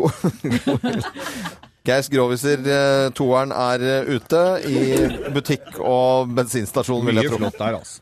god, 0.00 0.26
god 0.66 0.88
helg. 0.88 1.06
Geis 1.84 2.08
Groviser, 2.08 2.62
eh, 2.64 3.10
toeren 3.12 3.50
er 3.52 3.82
eh, 3.84 4.06
ute 4.16 4.38
i 4.64 4.78
butikk 5.34 5.76
og 5.84 6.30
bensinstasjon, 6.32 7.04
vil 7.04 7.20
jeg 7.20 7.28
tro. 7.28 7.42
flott 7.42 7.58
der, 7.60 7.76
altså. 7.76 8.00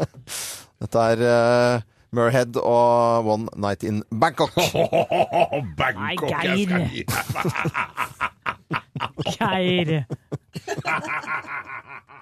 Dette 0.84 1.06
er 1.14 1.24
uh, 1.24 1.86
Murhead 2.12 2.60
og 2.60 3.32
One 3.32 3.48
Night 3.56 3.80
in 3.82 4.04
Bangkok. 4.12 4.52
Bangkok, 5.80 6.28
Nei, 6.28 6.44
jeg 6.44 6.68
skal 6.68 6.84
Geir. 6.92 8.32
Geir. 9.38 10.06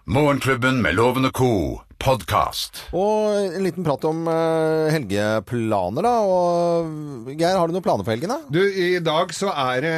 Morgenklubben 0.04 0.82
med 0.82 0.94
Lovende 0.94 1.30
Co. 1.30 1.80
podkast. 2.04 2.82
Og 2.92 3.32
en 3.56 3.64
liten 3.64 3.84
prat 3.86 4.04
om 4.08 4.26
eh, 4.28 4.90
helgeplaner, 4.92 6.04
da. 6.04 6.14
Og 6.28 7.30
Geir, 7.32 7.56
har 7.56 7.68
du 7.70 7.76
noen 7.76 7.84
planer 7.84 8.04
for 8.04 8.14
helgen, 8.14 8.34
da? 8.34 8.40
Du, 8.52 8.60
i 8.60 9.00
dag 9.04 9.32
så 9.36 9.52
er 9.54 9.84
det 9.84 9.96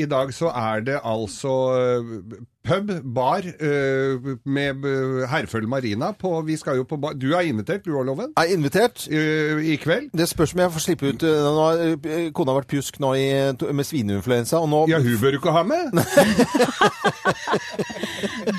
I 0.00 0.08
dag 0.08 0.32
så 0.36 0.52
er 0.56 0.86
det 0.86 0.98
altså 1.04 1.58
eh, 1.76 2.40
pub, 2.64 2.90
bar, 3.14 3.38
eh, 3.38 4.36
med 4.44 4.84
eh, 4.86 5.28
Herføl 5.30 5.66
Marina 5.68 6.12
på 6.12 6.40
Vi 6.46 6.56
skal 6.56 6.76
jo 6.76 6.84
på 6.88 6.96
bar 6.96 7.12
Du 7.18 7.32
er 7.34 7.40
invitert, 7.40 7.84
du 7.84 7.96
har 7.96 8.04
loven? 8.04 8.32
Er 8.36 8.54
invitert. 8.54 9.06
I 9.10 9.76
kveld? 9.76 10.10
Det 10.16 10.28
spørs 10.28 10.54
om 10.54 10.60
jeg 10.60 10.72
får 10.72 10.84
slippe 10.86 11.12
ut 11.12 11.22
eh, 11.22 11.42
Nå 11.42 11.66
har 11.66 11.76
Kona 12.02 12.30
kona 12.42 12.56
vært 12.56 12.70
pjusk 12.70 12.98
nå 13.02 13.12
i, 13.18 13.26
med 13.72 13.86
svineinfluensa, 13.86 14.58
og 14.62 14.68
nå 14.70 14.84
Ja, 14.90 14.98
hun 15.02 15.18
bør 15.20 15.34
du 15.34 15.40
ikke 15.40 15.54
ha 15.54 15.62
med. 15.66 15.92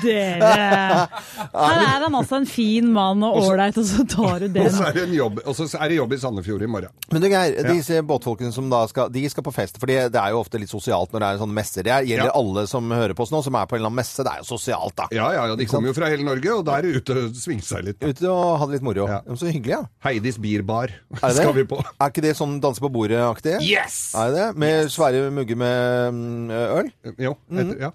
Dere 0.04 0.52
Her 1.54 1.80
er 1.80 2.04
han 2.04 2.14
altså 2.14 2.40
en 2.40 2.43
fin 2.46 2.86
mann 2.92 3.22
og 3.26 3.36
ålreit, 3.42 3.76
og 3.80 3.86
så 3.88 4.04
tar 4.08 4.44
du 4.44 4.58
Og 4.64 4.70
så 4.74 4.88
er 4.88 4.92
det 4.98 5.02
en 5.08 5.14
jobb, 5.16 5.40
og 5.44 5.56
så 5.56 5.66
er 5.78 5.88
det 5.92 5.96
jobb 5.98 6.12
i 6.12 6.18
Sandefjord 6.22 6.62
i 6.62 6.68
morgen. 6.70 6.92
Men 7.12 7.22
du 7.24 7.28
Geir, 7.28 7.54
Ja. 7.58 7.72
disse 7.72 8.02
båtfolkene 8.06 8.52
som 8.52 8.68
da 8.70 8.82
skal 8.90 9.08
De 9.14 9.22
skal 9.32 9.42
på 9.46 9.52
fest, 9.54 9.78
for 9.80 9.86
det 9.90 9.98
er 10.14 10.30
jo 10.34 10.40
ofte 10.42 10.60
litt 10.60 10.70
sosialt 10.72 11.12
når 11.14 11.20
det 11.24 11.28
er 11.30 11.40
sånne 11.44 11.58
messer. 11.58 11.82
Det 11.86 11.98
gjelder 12.10 12.30
Ja. 12.30 12.34
alle 12.34 12.66
som 12.70 12.90
hører 12.90 13.14
på 13.14 13.22
oss 13.26 13.32
nå, 13.32 13.42
som 13.44 13.54
er 13.54 13.66
på 13.70 13.76
en 13.76 13.80
eller 13.82 13.90
annen 13.92 14.02
messe. 14.02 14.22
Det 14.24 14.32
er 14.34 14.42
jo 14.44 14.48
sosialt, 14.58 14.94
da. 14.96 15.08
Ja, 15.12 15.30
ja, 15.32 15.46
ja, 15.46 15.56
de 15.56 15.62
Ikke 15.64 15.70
sant? 15.70 15.76
kommer 15.78 15.88
jo 15.88 15.96
fra 16.00 16.10
hele 16.12 16.24
Norge, 16.28 16.52
og 16.58 16.64
da 16.66 16.76
er 16.78 16.82
det 16.82 16.96
ute 17.00 17.16
og 17.24 17.34
svinge 17.40 17.62
seg 17.62 17.84
litt. 17.88 18.02
Ute 18.02 18.28
og 18.28 18.58
ha 18.58 18.66
det 18.66 18.78
litt 18.78 18.86
moro. 18.86 19.08
Ja. 19.08 19.20
Så 19.34 19.48
hyggelig, 19.50 19.74
ja. 19.78 19.82
Heidis 20.04 20.38
Bierbar 20.38 20.90
Er 21.22 21.30
skal 21.30 21.54
vi 21.54 21.64
på. 21.64 21.80
Er 21.80 22.10
ikke 22.12 22.22
det 22.22 22.36
sånn 22.36 22.60
danse 22.60 22.80
på 22.84 22.90
bordet-aktig? 22.92 23.60
Yes! 23.64 24.12
Er 24.14 24.30
det 24.34 24.46
Med 24.56 24.74
Med 24.74 24.90
svære 24.90 25.30
mugger 25.30 25.56
med 25.56 26.14
mm, 26.14 26.50
øl? 26.50 26.88
Jo, 27.18 27.36
etter, 27.52 27.76
ja. 27.80 27.90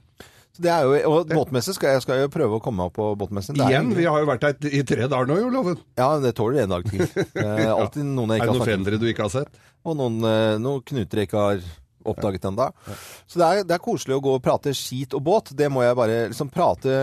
Det 0.59 0.71
er 0.71 0.83
jo, 0.83 0.95
og 1.07 1.29
båtmesse 1.31 1.73
skal 1.75 1.95
jeg 1.95 2.03
skal 2.03 2.23
jo 2.25 2.31
prøve 2.33 2.57
å 2.57 2.63
komme 2.63 2.87
opp 2.89 2.97
på 2.97 3.05
båtmessen. 3.19 3.55
Det 3.55 3.63
er 3.63 3.77
Igjen, 3.77 3.93
vi 3.95 4.07
har 4.09 4.19
jo 4.19 4.27
vært 4.27 4.47
her 4.47 4.71
i 4.75 4.81
tre 4.87 5.07
dager 5.07 5.29
nå, 5.29 5.37
jo, 5.39 5.51
Loven. 5.53 5.77
Ja, 5.99 6.09
det 6.19 6.33
tåler 6.35 6.65
en 6.65 6.73
dag 6.73 6.87
til. 6.89 7.05
Er 7.39 7.71
alltid 7.71 8.03
noen 8.03 8.33
jeg 8.35 8.43
Er 8.43 8.49
det 8.49 8.49
har 8.49 8.57
noen 8.57 8.59
snakket 8.59 8.73
fendere 8.73 8.99
du 8.99 9.07
ikke 9.07 9.27
har 9.29 9.35
sett? 9.37 9.61
Og 9.87 9.95
noen, 9.99 10.19
eh, 10.27 10.57
noen 10.59 10.83
knuter 10.83 11.21
jeg 11.21 11.29
ikke 11.29 11.45
har 11.45 11.61
oppdaget 12.11 12.45
den 12.47 12.57
da. 12.59 12.69
Så 13.29 13.41
det 13.41 13.47
er, 13.47 13.63
det 13.67 13.75
er 13.75 13.83
koselig 13.83 14.17
å 14.17 14.23
gå 14.23 14.35
og 14.37 14.43
prate 14.45 14.73
skit 14.77 15.15
og 15.17 15.23
båt. 15.25 15.53
Det 15.57 15.69
må 15.71 15.83
jeg 15.85 15.97
bare 15.99 16.19
liksom 16.31 16.51
prate, 16.53 16.93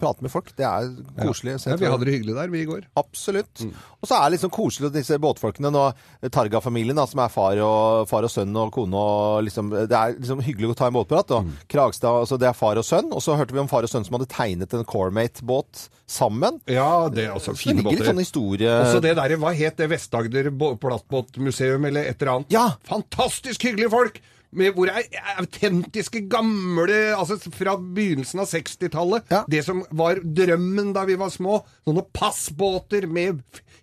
prate 0.00 0.24
med 0.24 0.32
folk. 0.32 0.52
Det 0.58 0.66
er 0.68 0.90
koselig. 1.22 1.58
Ja, 1.66 1.78
vi 1.80 1.90
hadde 1.90 2.08
det 2.08 2.16
hyggelig 2.16 2.36
der, 2.38 2.52
vi 2.52 2.64
i 2.64 2.68
går. 2.68 2.86
Absolutt. 3.00 3.64
Og 4.02 4.08
så 4.10 4.18
er 4.18 4.26
det 4.26 4.36
liksom 4.36 4.52
koselig 4.54 4.90
at 4.90 4.96
disse 4.98 5.18
båtfolkene 5.22 5.72
nå, 5.72 5.86
Targa-familien 6.32 6.98
da, 6.98 7.06
som 7.10 7.22
er 7.22 7.32
far 7.32 7.58
og, 7.62 8.08
far 8.10 8.26
og 8.26 8.32
sønn 8.32 8.54
og 8.58 8.72
kone 8.74 8.98
og 8.98 9.46
liksom, 9.46 9.70
Det 9.90 9.98
er 9.98 10.16
liksom 10.18 10.42
hyggelig 10.44 10.72
å 10.72 10.78
ta 10.78 10.90
en 10.90 10.96
båtprat. 10.96 11.34
Og 11.36 11.52
Kragstad, 11.70 12.22
altså 12.24 12.38
det 12.40 12.50
er 12.50 12.58
far 12.58 12.80
og 12.80 12.86
sønn. 12.86 13.10
Og 13.14 13.22
så 13.24 13.36
hørte 13.38 13.54
vi 13.54 13.62
om 13.62 13.70
far 13.70 13.86
og 13.86 13.92
sønn 13.92 14.06
som 14.06 14.18
hadde 14.18 14.30
tegnet 14.32 14.74
en 14.76 14.86
Coremate-båt 14.88 15.86
sammen. 16.12 16.60
Ja, 16.70 17.08
det 17.12 17.26
er 17.28 17.36
også 17.36 17.54
fine 17.56 17.84
båter. 17.84 18.04
sånn 18.10 18.20
historie 18.20 18.72
Også 18.82 19.00
det 19.04 19.14
der, 19.18 19.36
hva 19.40 19.54
het 19.56 19.78
det 19.80 19.88
Vest-Agder 19.92 20.50
plattbåtmuseum 20.82 21.88
eller 21.88 22.10
et 22.10 22.20
eller 22.20 22.36
annet? 22.36 22.52
Ja! 22.52 22.66
Fantastisk 22.88 23.64
hyggelige 23.68 23.92
folk! 23.92 24.20
Med, 24.52 24.74
hvor 24.76 24.90
er 24.92 25.06
autentiske, 25.40 26.26
gamle 26.28 27.14
Altså 27.16 27.38
fra 27.52 27.76
begynnelsen 27.80 28.42
av 28.42 28.50
60-tallet. 28.50 29.28
Ja. 29.32 29.44
Det 29.48 29.62
som 29.64 29.84
var 29.96 30.20
drømmen 30.20 30.92
da 30.96 31.06
vi 31.08 31.16
var 31.20 31.32
små. 31.32 31.62
Sånne 31.86 32.04
passbåter 32.12 33.06
med 33.08 33.40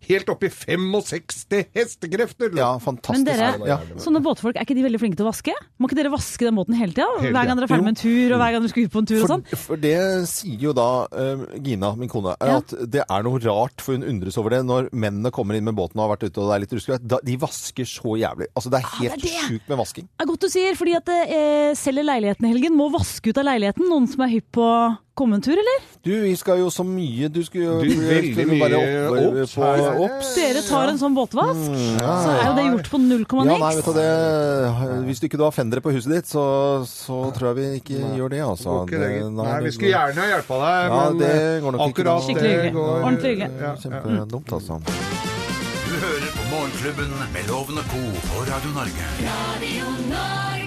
helt 0.10 0.30
opp 0.32 0.44
i 0.48 0.50
65 0.50 1.68
hestekrefter. 1.76 2.54
Ja, 2.58 2.72
Men 2.80 3.26
dere, 3.26 3.50
Ja. 3.68 3.78
sånne 3.98 4.22
båtfolk, 4.24 4.56
er 4.56 4.66
ikke 4.66 4.76
de 4.76 4.84
veldig 4.86 5.00
flinke 5.02 5.18
til 5.18 5.26
å 5.26 5.30
vaske? 5.30 5.54
Må 5.80 5.90
ikke 5.90 5.98
dere 6.00 6.12
vaske 6.14 6.46
den 6.46 6.56
båten 6.56 6.74
hele 6.78 6.94
tida? 6.94 7.08
Hver 7.20 7.34
gang 7.46 7.58
dere 7.58 7.68
er 7.68 7.72
ferdig 7.74 7.84
med 7.84 7.94
en 7.98 8.02
tur, 8.02 8.34
og 8.34 8.40
hver 8.40 8.52
gang 8.54 8.62
dere 8.64 8.70
skal 8.70 8.84
ut 8.84 8.92
på 8.92 9.00
en 9.04 9.06
tur 9.06 9.22
og 9.24 9.30
sånn? 9.30 9.44
For, 9.50 9.56
for 9.58 9.78
det 9.78 9.98
sier 10.32 10.60
jo 10.70 10.74
da 10.74 10.88
uh, 11.12 11.46
Gina, 11.62 11.96
min 12.00 12.10
kone, 12.10 12.36
er 12.40 12.48
Ja. 12.48 12.58
at 12.58 12.74
det 12.90 13.04
er 13.06 13.24
noe 13.24 13.40
rart, 13.44 13.82
for 13.82 13.94
hun 13.94 14.04
undres 14.04 14.38
over 14.38 14.50
det, 14.50 14.64
når 14.66 14.90
mennene 14.94 15.32
kommer 15.32 15.56
inn 15.56 15.66
med 15.68 15.76
båten 15.76 16.00
og 16.00 16.08
har 16.08 16.16
vært 16.18 16.30
ute 16.30 16.42
og 16.42 16.50
det 16.50 16.56
er 16.56 16.64
litt 16.66 16.74
ruskete. 16.80 17.22
De 17.26 17.38
vasker 17.38 17.86
så 17.86 18.16
jævlig. 18.18 18.48
Altså, 18.56 18.70
det 18.74 18.80
er 18.82 18.90
helt 19.00 19.26
ah, 19.26 19.48
sjukt 19.48 19.70
med 19.70 19.78
vasking. 19.78 20.10
Det 20.10 20.26
er 20.26 20.32
godt 20.32 20.42
du 20.42 20.50
sier, 20.60 20.76
fordi 20.80 20.94
at 21.00 21.10
eh, 21.16 21.74
selger 21.80 22.06
leiligheten 22.06 22.46
i 22.48 22.54
helgen, 22.54 22.76
må 22.78 22.90
vaske 22.94 23.32
ut 23.32 23.38
av 23.40 23.48
leiligheten. 23.48 23.88
Noen 23.90 24.08
som 24.12 24.26
er 24.28 24.36
hypp 24.38 24.52
på 24.60 24.66
komme 25.20 25.36
en 25.36 25.42
tur, 25.44 25.58
eller? 25.60 25.82
Du, 26.00 26.14
vi 26.24 26.32
skal 26.40 26.62
jo 26.62 26.70
så 26.72 26.80
mye 26.88 27.28
Du 27.28 27.42
skulle 27.44 27.66
jo 27.66 27.74
Du, 27.84 27.90
veldig 28.08 28.46
mye 28.48 28.70
jo 28.72 29.42
bare 29.60 29.90
opp, 29.90 30.06
obs. 30.06 30.30
Dere 30.38 30.62
tar 30.64 30.94
en 30.94 31.00
sånn 31.02 31.12
båtvask, 31.18 31.66
så 32.00 32.30
er 32.38 32.46
jo 32.46 32.54
det 32.56 32.64
gjort 32.70 32.88
på 32.94 33.02
0,9. 33.04 33.26
Mm, 33.36 33.50
Ja, 33.50 33.58
nei, 33.60 33.72
vet 33.76 33.90
du 33.90 33.98
det 33.98 35.04
Hvis 35.10 35.20
du 35.20 35.28
ikke 35.28 35.42
du 35.42 35.44
har 35.44 35.52
fendere 35.58 35.84
på 35.84 35.92
huset 35.92 36.14
ditt, 36.16 36.32
så, 36.32 36.46
så 36.88 37.20
tror 37.36 37.50
jeg 37.52 37.58
vi 37.60 37.68
ikke 37.82 38.00
gjør 38.16 38.32
det, 38.32 38.40
altså. 38.48 38.78
Ikke 38.88 39.02
det, 39.04 39.12
nei. 39.28 39.50
Nei, 39.50 39.60
vi 39.68 39.74
skulle 39.76 39.92
gjerne 39.92 40.24
ha 40.24 40.30
hjulpet 40.32 40.64
deg, 40.64 40.80
Ja, 40.88 41.02
men 41.04 41.20
det 41.26 41.34
eh, 41.36 41.60
går 41.68 41.76
nok 41.76 41.86
akkurat 41.90 42.16
ikke, 42.16 42.28
Skikkelig 42.30 42.48
det 42.48 42.56
hyggelig. 42.56 42.74
går- 42.80 43.04
Ordentlig 43.04 43.36
hyggelig. 43.36 43.52
Ja, 43.60 43.68
ja. 43.68 43.76
Kjempedumt, 43.84 44.56
altså. 44.62 44.80
Hører 46.00 46.32
på 46.38 46.44
Morgenklubben 46.52 47.12
med 47.34 47.44
Loven 47.48 47.78
og 47.78 47.84
Co. 47.92 48.02
på 48.30 48.36
Radio 48.52 48.70
Norge. 48.80 49.04
Radio 49.32 49.86
Norge. 50.14 50.59